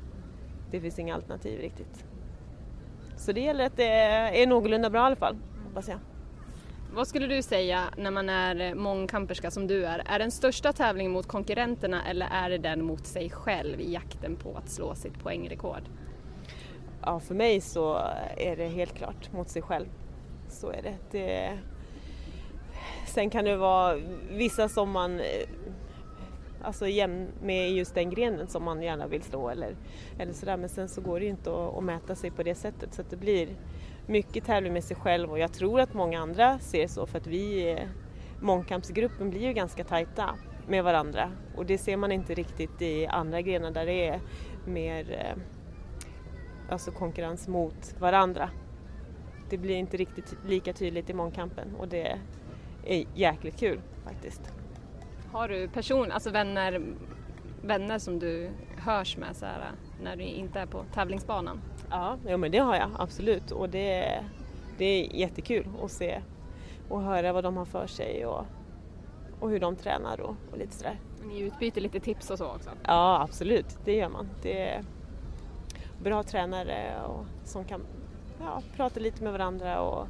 Det 0.72 0.82
finns 0.82 1.00
inga 1.00 1.16
alternativ 1.16 1.60
riktigt. 1.60 2.06
Så 3.18 3.32
det 3.32 3.42
gäller 3.42 3.66
att 3.66 3.78
det 3.78 3.92
är 4.42 4.48
någorlunda 4.48 4.90
bra 4.90 5.00
i 5.00 5.04
alla 5.04 5.16
fall, 5.16 5.38
hoppas 5.68 5.88
jag. 5.88 6.00
Vad 6.94 7.08
skulle 7.08 7.28
du 7.28 7.42
säga 7.42 7.84
när 7.98 8.12
man 8.12 8.30
är 8.30 8.76
mångkamperska 8.76 9.52
som 9.52 9.68
du 9.68 9.86
är? 9.86 10.04
Är 10.06 10.20
den 10.20 10.32
största 10.32 10.74
tävlingen 10.74 11.12
mot 11.12 11.28
konkurrenterna 11.28 12.08
eller 12.08 12.28
är 12.32 12.50
det 12.50 12.58
den 12.58 12.84
mot 12.84 13.06
sig 13.06 13.30
själv 13.30 13.82
i 13.82 13.94
jakten 13.94 14.36
på 14.36 14.58
att 14.58 14.70
slå 14.70 14.96
sitt 14.96 15.20
poängrekord? 15.24 15.84
Ja, 17.10 17.19
för 17.19 17.36
mig 17.36 17.62
så 17.62 17.93
är 18.38 18.56
det 18.56 18.67
helt 18.67 18.93
klart 18.93 19.34
mot 19.34 19.50
sig 19.50 19.62
själv. 19.62 19.86
Så 20.50 20.69
är 20.69 20.82
det. 20.82 20.95
det... 21.12 21.58
Sen 23.08 23.30
kan 23.30 23.45
det 23.45 23.58
vara 23.58 23.95
vissa 24.30 24.69
som 24.69 24.91
man 24.91 25.19
eh, 25.19 25.50
alltså 26.62 26.88
jämn 26.88 27.28
med 27.41 27.72
just 27.72 27.95
den 27.95 28.10
grenen 28.10 28.48
som 28.48 28.63
man 28.63 28.82
gärna 28.82 29.08
vill 29.08 29.24
slå 29.24 29.50
eller, 29.50 29.76
eller 30.19 30.34
sådär. 30.34 30.58
Men 30.58 30.69
sen 30.69 30.89
så 30.89 31.02
går 31.02 31.19
det 31.19 31.26
ju 31.26 31.32
inte 31.32 31.50
att, 31.50 31.78
att 31.78 31.84
mäta 31.84 32.15
sig 32.15 32.32
på 32.32 32.43
det 32.43 32.56
sättet 32.56 32.93
så 32.93 33.02
att 33.02 33.10
det 33.10 33.17
blir 33.17 33.50
mycket 34.06 34.45
tävling 34.45 34.74
med 34.74 34.84
sig 34.84 34.98
själv 34.98 35.32
och 35.32 35.39
jag 35.39 35.54
tror 35.54 35.80
att 35.80 35.93
många 35.93 36.19
andra 36.19 36.60
ser 36.60 36.88
så 36.88 37.06
för 37.06 37.17
att 37.17 37.28
vi, 37.28 37.78
mångkampsgruppen 38.41 39.30
blir 39.30 39.41
ju 39.41 39.54
ganska 39.54 39.84
tajta 39.84 40.36
med 40.67 40.84
varandra 40.84 41.32
och 41.56 41.65
det 41.65 41.78
ser 41.78 41.98
man 41.98 42.12
inte 42.12 42.34
riktigt 42.34 42.82
i 42.82 43.08
andra 43.08 43.41
grenar 43.41 43.72
där 43.72 43.86
det 43.86 44.08
är 44.08 44.19
mer 44.65 45.12
eh, 45.12 45.41
alltså 46.70 46.92
konkurrens 46.92 47.48
mot 47.48 47.96
varandra. 48.00 48.50
Det 49.50 49.58
blir 49.58 49.76
inte 49.76 49.98
riktigt 49.98 50.36
lika 50.46 50.74
tydligt 50.74 51.10
i 51.10 51.14
mångkampen 51.14 51.76
och 51.76 51.88
det 51.88 52.20
är 52.86 53.06
jäkligt 53.16 53.60
kul 53.60 53.82
faktiskt. 54.04 54.54
Har 55.32 55.48
du 55.48 55.68
person, 55.68 56.12
alltså 56.12 56.30
vänner, 56.30 56.82
vänner 57.62 58.00
som 58.00 58.20
du 58.20 58.50
hörs 58.78 59.18
med 59.18 59.36
så 59.36 59.46
här, 59.46 59.72
när 60.04 60.16
du 60.16 60.24
inte 60.24 60.60
är 60.60 60.66
på 60.66 60.84
tävlingsbanan? 60.94 61.62
Ja, 61.90 62.18
ja 62.28 62.38
men 62.38 62.52
det 62.52 62.58
har 62.58 62.76
jag 62.76 62.90
absolut 62.98 63.52
och 63.52 63.70
det, 63.70 64.24
det 64.78 64.86
är 64.86 65.16
jättekul 65.16 65.68
att 65.84 65.92
se 65.92 66.22
och 66.90 67.02
höra 67.02 67.34
vad 67.34 67.44
de 67.44 67.58
har 67.58 67.66
för 67.66 67.88
sig 67.88 68.26
och, 68.26 68.46
och 69.40 69.50
hur 69.50 69.60
de 69.60 69.76
tränar 69.76 70.22
och, 70.22 70.36
och 70.52 70.58
lite 70.58 70.76
sådär. 70.76 71.00
Ni 71.24 71.40
utbyter 71.40 71.82
lite 71.82 72.00
tips 72.00 72.30
och 72.30 72.38
så 72.38 72.48
också? 72.48 72.70
Ja 72.84 73.22
absolut, 73.22 73.78
det 73.86 73.96
gör 73.96 74.10
man. 74.10 74.30
Det 74.42 74.86
bra 76.04 76.24
tränare 76.24 77.04
och 77.06 77.26
som 77.44 77.66
kan 77.66 77.82
ja, 78.40 78.62
prata 78.76 79.00
lite 79.00 79.24
med 79.24 79.32
varandra 79.32 79.82
och 79.82 80.08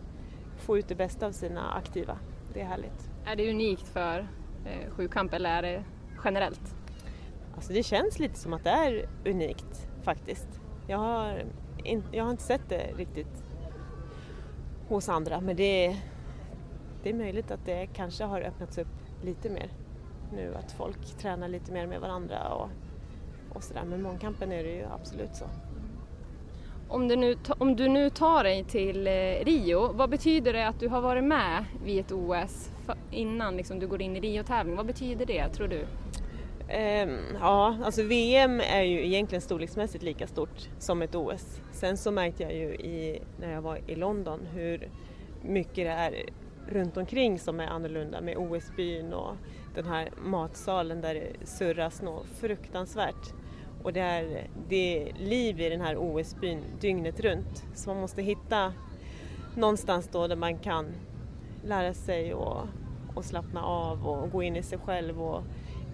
få 0.57 0.77
ut 0.77 0.87
det 0.87 0.95
bästa 0.95 1.27
av 1.27 1.31
sina 1.31 1.73
aktiva. 1.73 2.17
Det 2.53 2.61
är 2.61 2.65
härligt. 2.65 3.09
Är 3.25 3.35
det 3.35 3.49
unikt 3.49 3.87
för 3.87 4.27
eh, 4.65 4.89
sjukamp 4.89 5.33
eller 5.33 5.49
är 5.49 5.61
det 5.61 5.83
generellt? 6.23 6.75
Alltså 7.55 7.73
det 7.73 7.83
känns 7.83 8.19
lite 8.19 8.39
som 8.39 8.53
att 8.53 8.63
det 8.63 8.69
är 8.69 9.05
unikt 9.25 9.87
faktiskt. 10.03 10.47
Jag 10.87 10.97
har, 10.97 11.45
in, 11.83 12.03
jag 12.11 12.23
har 12.23 12.31
inte 12.31 12.43
sett 12.43 12.69
det 12.69 12.91
riktigt 12.97 13.43
hos 14.87 15.09
andra 15.09 15.41
men 15.41 15.55
det 15.55 15.85
är, 15.85 15.97
det 17.03 17.09
är 17.09 17.13
möjligt 17.13 17.51
att 17.51 17.65
det 17.65 17.87
kanske 17.87 18.23
har 18.23 18.41
öppnats 18.41 18.77
upp 18.77 18.87
lite 19.21 19.49
mer 19.49 19.69
nu 20.33 20.55
att 20.55 20.71
folk 20.71 21.05
tränar 21.05 21.47
lite 21.47 21.71
mer 21.71 21.87
med 21.87 22.01
varandra 22.01 22.49
och, 22.49 22.69
och 23.53 23.63
sådär 23.63 23.83
men 23.85 24.01
mångkampen 24.01 24.51
är 24.51 24.63
det 24.63 24.71
ju 24.71 24.85
absolut 24.85 25.35
så. 25.35 25.45
Om 26.91 27.07
du, 27.07 27.15
nu, 27.15 27.37
om 27.57 27.75
du 27.75 27.87
nu 27.87 28.09
tar 28.09 28.43
dig 28.43 28.63
till 28.63 29.07
eh, 29.07 29.45
Rio, 29.45 29.93
vad 29.93 30.09
betyder 30.09 30.53
det 30.53 30.67
att 30.67 30.79
du 30.79 30.87
har 30.87 31.01
varit 31.01 31.23
med 31.23 31.65
vid 31.83 31.99
ett 31.99 32.11
OS 32.11 32.71
innan 33.11 33.57
liksom, 33.57 33.79
du 33.79 33.87
går 33.87 34.01
in 34.01 34.15
i 34.15 34.19
Rio-tävling? 34.19 34.75
Vad 34.75 34.85
betyder 34.85 35.25
det 35.25 35.49
tror 35.49 35.67
du? 35.67 35.85
Ehm, 36.69 37.19
ja, 37.39 37.77
alltså 37.83 38.03
VM 38.03 38.59
är 38.59 38.81
ju 38.81 39.05
egentligen 39.05 39.41
storleksmässigt 39.41 40.03
lika 40.03 40.27
stort 40.27 40.69
som 40.79 41.01
ett 41.01 41.15
OS. 41.15 41.61
Sen 41.71 41.97
så 41.97 42.11
märkte 42.11 42.43
jag 42.43 42.53
ju 42.55 42.75
i, 42.75 43.21
när 43.39 43.51
jag 43.51 43.61
var 43.61 43.79
i 43.87 43.95
London 43.95 44.39
hur 44.53 44.89
mycket 45.41 45.75
det 45.75 45.91
är 45.91 46.13
runt 46.67 46.97
omkring 46.97 47.39
som 47.39 47.59
är 47.59 47.67
annorlunda 47.67 48.21
med 48.21 48.37
OS-byn 48.37 49.13
och 49.13 49.35
den 49.75 49.85
här 49.85 50.09
matsalen 50.23 51.01
där 51.01 51.13
det 51.13 51.47
surras 51.47 52.01
något 52.01 52.27
fruktansvärt. 52.39 53.33
Och 53.83 53.93
det 53.93 53.99
är, 53.99 54.47
det 54.69 55.09
är 55.09 55.13
liv 55.13 55.61
i 55.61 55.69
den 55.69 55.81
här 55.81 55.95
OS-byn 55.97 56.63
dygnet 56.81 57.19
runt. 57.19 57.63
Så 57.75 57.89
man 57.89 58.01
måste 58.01 58.21
hitta 58.21 58.73
någonstans 59.55 60.09
då 60.11 60.27
där 60.27 60.35
man 60.35 60.57
kan 60.57 60.85
lära 61.63 61.93
sig 61.93 62.33
och, 62.33 62.67
och 63.15 63.25
slappna 63.25 63.63
av 63.63 64.07
och 64.07 64.31
gå 64.31 64.43
in 64.43 64.55
i 64.55 64.63
sig 64.63 64.77
själv 64.77 65.21
och 65.21 65.43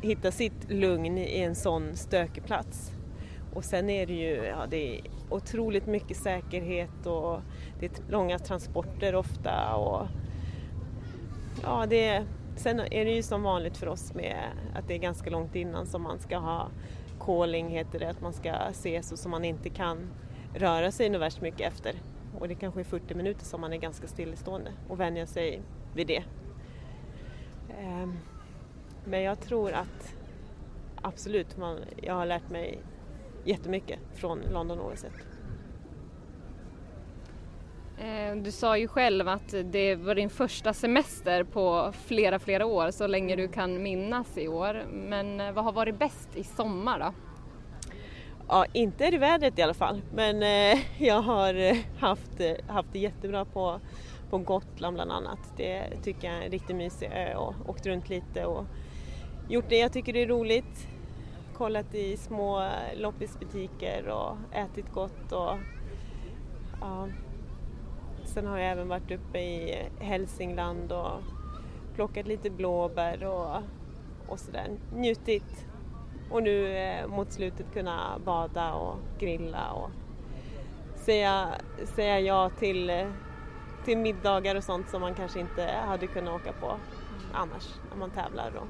hitta 0.01 0.31
sitt 0.31 0.71
lugn 0.71 1.17
i 1.17 1.39
en 1.39 1.55
sån 1.55 1.95
stökig 1.95 2.43
plats. 2.43 2.91
Och 3.53 3.63
sen 3.63 3.89
är 3.89 4.05
det 4.05 4.13
ju 4.13 4.35
ja, 4.45 4.65
det 4.69 4.97
är 4.97 5.01
otroligt 5.29 5.87
mycket 5.87 6.17
säkerhet 6.17 7.05
och 7.05 7.39
det 7.79 7.85
är 7.85 8.11
långa 8.11 8.39
transporter 8.39 9.15
ofta. 9.15 9.75
Och, 9.75 10.07
ja, 11.63 11.85
det 11.85 12.05
är, 12.05 12.25
sen 12.55 12.79
är 12.79 13.05
det 13.05 13.11
ju 13.11 13.23
som 13.23 13.43
vanligt 13.43 13.77
för 13.77 13.87
oss 13.87 14.13
med 14.13 14.43
att 14.75 14.87
det 14.87 14.93
är 14.93 14.99
ganska 14.99 15.29
långt 15.29 15.55
innan 15.55 15.85
som 15.85 16.01
man 16.01 16.19
ska 16.19 16.37
ha 16.37 16.69
calling 17.19 17.69
heter 17.69 17.99
det, 17.99 18.09
att 18.09 18.21
man 18.21 18.33
ska 18.33 18.51
ses 18.51 19.11
och 19.11 19.19
som 19.19 19.31
man 19.31 19.45
inte 19.45 19.69
kan 19.69 19.97
röra 20.55 20.91
sig 20.91 21.09
något 21.09 21.21
värst 21.21 21.41
mycket 21.41 21.73
efter. 21.73 21.95
Och 22.39 22.47
det 22.47 22.55
kanske 22.55 22.79
är 22.79 22.83
40 22.83 23.15
minuter 23.15 23.45
som 23.45 23.61
man 23.61 23.73
är 23.73 23.77
ganska 23.77 24.07
stillestående 24.07 24.71
och 24.87 24.99
vänja 24.99 25.27
sig 25.27 25.61
vid 25.93 26.07
det. 26.07 26.23
Ehm, 27.79 28.17
men 29.05 29.21
jag 29.21 29.39
tror 29.39 29.71
att 29.71 30.15
absolut, 31.01 31.57
man, 31.57 31.79
jag 32.03 32.13
har 32.13 32.25
lärt 32.25 32.49
mig 32.49 32.79
jättemycket 33.43 33.99
från 34.13 34.39
London 34.51 34.79
OS. 34.79 35.05
Eh, 37.97 38.35
du 38.35 38.51
sa 38.51 38.77
ju 38.77 38.87
själv 38.87 39.27
att 39.27 39.55
det 39.63 39.95
var 39.95 40.15
din 40.15 40.29
första 40.29 40.73
semester 40.73 41.43
på 41.43 41.93
flera, 42.05 42.39
flera 42.39 42.65
år, 42.65 42.91
så 42.91 43.07
länge 43.07 43.35
du 43.35 43.47
kan 43.47 43.83
minnas 43.83 44.37
i 44.37 44.47
år. 44.47 44.83
Men 44.91 45.39
eh, 45.39 45.51
vad 45.51 45.63
har 45.63 45.71
varit 45.71 45.99
bäst 45.99 46.29
i 46.35 46.43
sommar 46.43 46.99
då? 46.99 47.13
Ja, 48.47 48.65
inte 48.73 49.05
är 49.05 49.11
det 49.11 49.17
vädret 49.17 49.59
i 49.59 49.61
alla 49.61 49.73
fall, 49.73 50.01
men 50.13 50.43
eh, 50.43 50.79
jag 50.97 51.21
har 51.21 51.53
eh, 51.53 51.77
haft, 51.99 52.41
haft 52.67 52.93
det 52.93 52.99
jättebra 52.99 53.45
på, 53.45 53.79
på 54.29 54.37
Gotland 54.37 54.95
bland 54.95 55.11
annat. 55.11 55.39
Det 55.57 55.89
tycker 56.03 56.27
jag 56.27 56.37
är 56.37 56.41
en 56.41 56.51
riktigt 56.51 56.75
mysig 56.75 57.11
ö 57.13 57.35
och 57.35 57.53
åkt 57.67 57.85
runt 57.85 58.09
lite 58.09 58.45
och 58.45 58.65
gjort 59.49 59.69
det 59.69 59.77
jag 59.77 59.93
tycker 59.93 60.13
det 60.13 60.21
är 60.21 60.27
roligt. 60.27 60.87
Kollat 61.53 61.95
i 61.95 62.17
små 62.17 62.69
loppisbutiker 62.95 64.07
och 64.07 64.37
ätit 64.51 64.93
gott 64.93 65.31
och 65.31 65.57
ja. 66.81 67.07
Sen 68.35 68.47
har 68.47 68.57
jag 68.57 68.71
även 68.71 68.87
varit 68.87 69.11
uppe 69.11 69.39
i 69.39 69.87
Hälsingland 69.99 70.91
och 70.91 71.21
plockat 71.95 72.27
lite 72.27 72.49
blåbär 72.49 73.23
och, 73.23 73.61
och 74.27 74.39
sådär, 74.39 74.67
njutit. 74.95 75.65
Och 76.31 76.43
nu 76.43 76.77
eh, 76.77 77.07
mot 77.07 77.31
slutet 77.31 77.73
kunna 77.73 78.19
bada 78.25 78.73
och 78.73 78.97
grilla 79.19 79.71
och 79.71 79.89
säga, 80.95 81.47
säga 81.83 82.19
ja 82.19 82.49
till, 82.49 83.05
till 83.85 83.97
middagar 83.97 84.55
och 84.55 84.63
sånt 84.63 84.89
som 84.89 85.01
man 85.01 85.15
kanske 85.15 85.39
inte 85.39 85.63
hade 85.85 86.07
kunnat 86.07 86.41
åka 86.41 86.53
på 86.53 86.75
annars 87.33 87.67
när 87.89 87.97
man 87.97 88.09
tävlar 88.09 88.51
och 88.55 88.67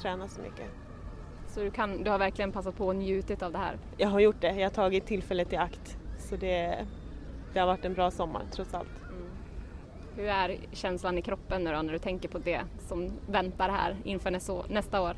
träna 0.00 0.28
så 0.28 0.40
mycket. 0.40 0.70
Så 1.46 1.60
du, 1.60 1.70
kan, 1.70 2.02
du 2.02 2.10
har 2.10 2.18
verkligen 2.18 2.52
passat 2.52 2.76
på 2.76 2.86
och 2.86 2.96
njutit 2.96 3.42
av 3.42 3.52
det 3.52 3.58
här? 3.58 3.78
Jag 3.96 4.08
har 4.08 4.20
gjort 4.20 4.40
det, 4.40 4.54
jag 4.54 4.66
har 4.66 4.74
tagit 4.74 5.06
tillfället 5.06 5.52
i 5.52 5.56
akt. 5.56 5.98
Så 6.18 6.36
det, 6.36 6.86
det 7.52 7.60
har 7.60 7.66
varit 7.66 7.84
en 7.84 7.94
bra 7.94 8.10
sommar 8.10 8.42
trots 8.52 8.74
allt. 8.74 9.03
Hur 10.16 10.26
är 10.26 10.56
känslan 10.72 11.18
i 11.18 11.22
kroppen 11.22 11.64
nu 11.64 11.72
då 11.72 11.82
när 11.82 11.92
du 11.92 11.98
tänker 11.98 12.28
på 12.28 12.38
det 12.38 12.60
som 12.78 13.12
väntar 13.26 13.68
här 13.68 13.96
inför 14.04 14.30
nästa 14.68 15.00
år? 15.00 15.16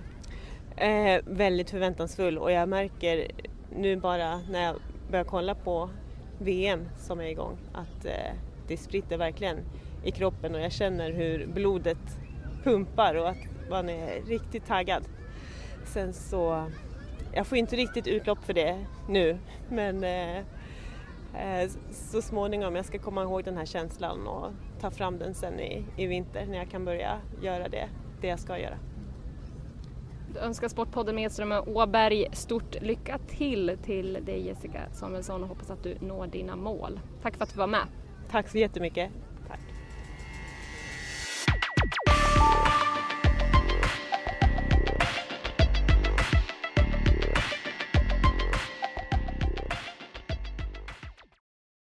Eh, 0.77 1.21
väldigt 1.25 1.71
förväntansfull 1.71 2.39
och 2.39 2.53
jag 2.53 2.69
märker 2.69 3.31
nu 3.77 3.97
bara 3.97 4.37
när 4.37 4.63
jag 4.63 4.77
börjar 5.11 5.25
kolla 5.25 5.55
på 5.55 5.91
VM 6.39 6.89
som 6.99 7.21
är 7.21 7.25
igång 7.25 7.59
att 7.73 8.05
eh, 8.05 8.35
det 8.69 8.77
spritter 8.77 9.19
verkligen 9.19 9.59
i 10.05 10.11
kroppen 10.11 10.55
och 10.55 10.61
jag 10.61 10.73
känner 10.73 11.13
hur 11.13 11.47
blodet 11.47 12.19
pumpar 12.65 13.15
och 13.15 13.29
att 13.29 13.71
man 13.71 13.89
är 13.89 14.23
riktigt 14.27 14.67
taggad. 14.67 15.03
Sen 15.85 16.13
så, 16.13 16.71
jag 17.33 17.47
får 17.47 17.59
inte 17.59 17.77
riktigt 17.77 18.07
utlopp 18.07 18.45
för 18.45 18.53
det 18.53 18.87
nu 19.09 19.39
men 19.69 20.05
eh, 20.05 20.45
så 21.91 22.23
småningom, 22.23 22.77
jag 22.77 22.85
ska 22.85 22.99
komma 22.99 23.23
ihåg 23.23 23.45
den 23.45 23.57
här 23.57 23.65
känslan 23.65 24.27
och 24.27 24.51
ta 24.81 24.91
fram 24.91 25.19
den 25.19 25.35
sen 25.35 25.61
i, 25.61 25.85
i 25.97 26.07
vinter 26.07 26.47
när 26.47 26.59
jag 26.59 26.71
kan 26.71 26.85
börja 26.85 27.19
göra 27.43 27.69
det, 27.69 27.89
det 28.21 28.27
jag 28.27 28.41
ska 28.41 28.59
göra. 28.59 28.79
önskar 30.41 30.69
Sportpodden 30.69 31.15
med 31.15 31.25
Edström 31.25 31.53
och 31.53 31.69
Åberg 31.69 32.27
stort 32.33 32.83
lycka 32.83 33.19
till 33.19 33.79
till 33.83 34.19
dig 34.25 34.47
Jessica 34.47 34.81
Samuelsson 34.93 35.43
och 35.43 35.49
hoppas 35.49 35.71
att 35.71 35.83
du 35.83 35.97
når 36.01 36.27
dina 36.27 36.57
mål. 36.57 37.01
Tack 37.23 37.37
för 37.37 37.45
att 37.45 37.53
du 37.53 37.59
var 37.59 37.67
med. 37.67 37.87
Tack 38.31 38.49
så 38.49 38.59
jättemycket. 38.59 39.11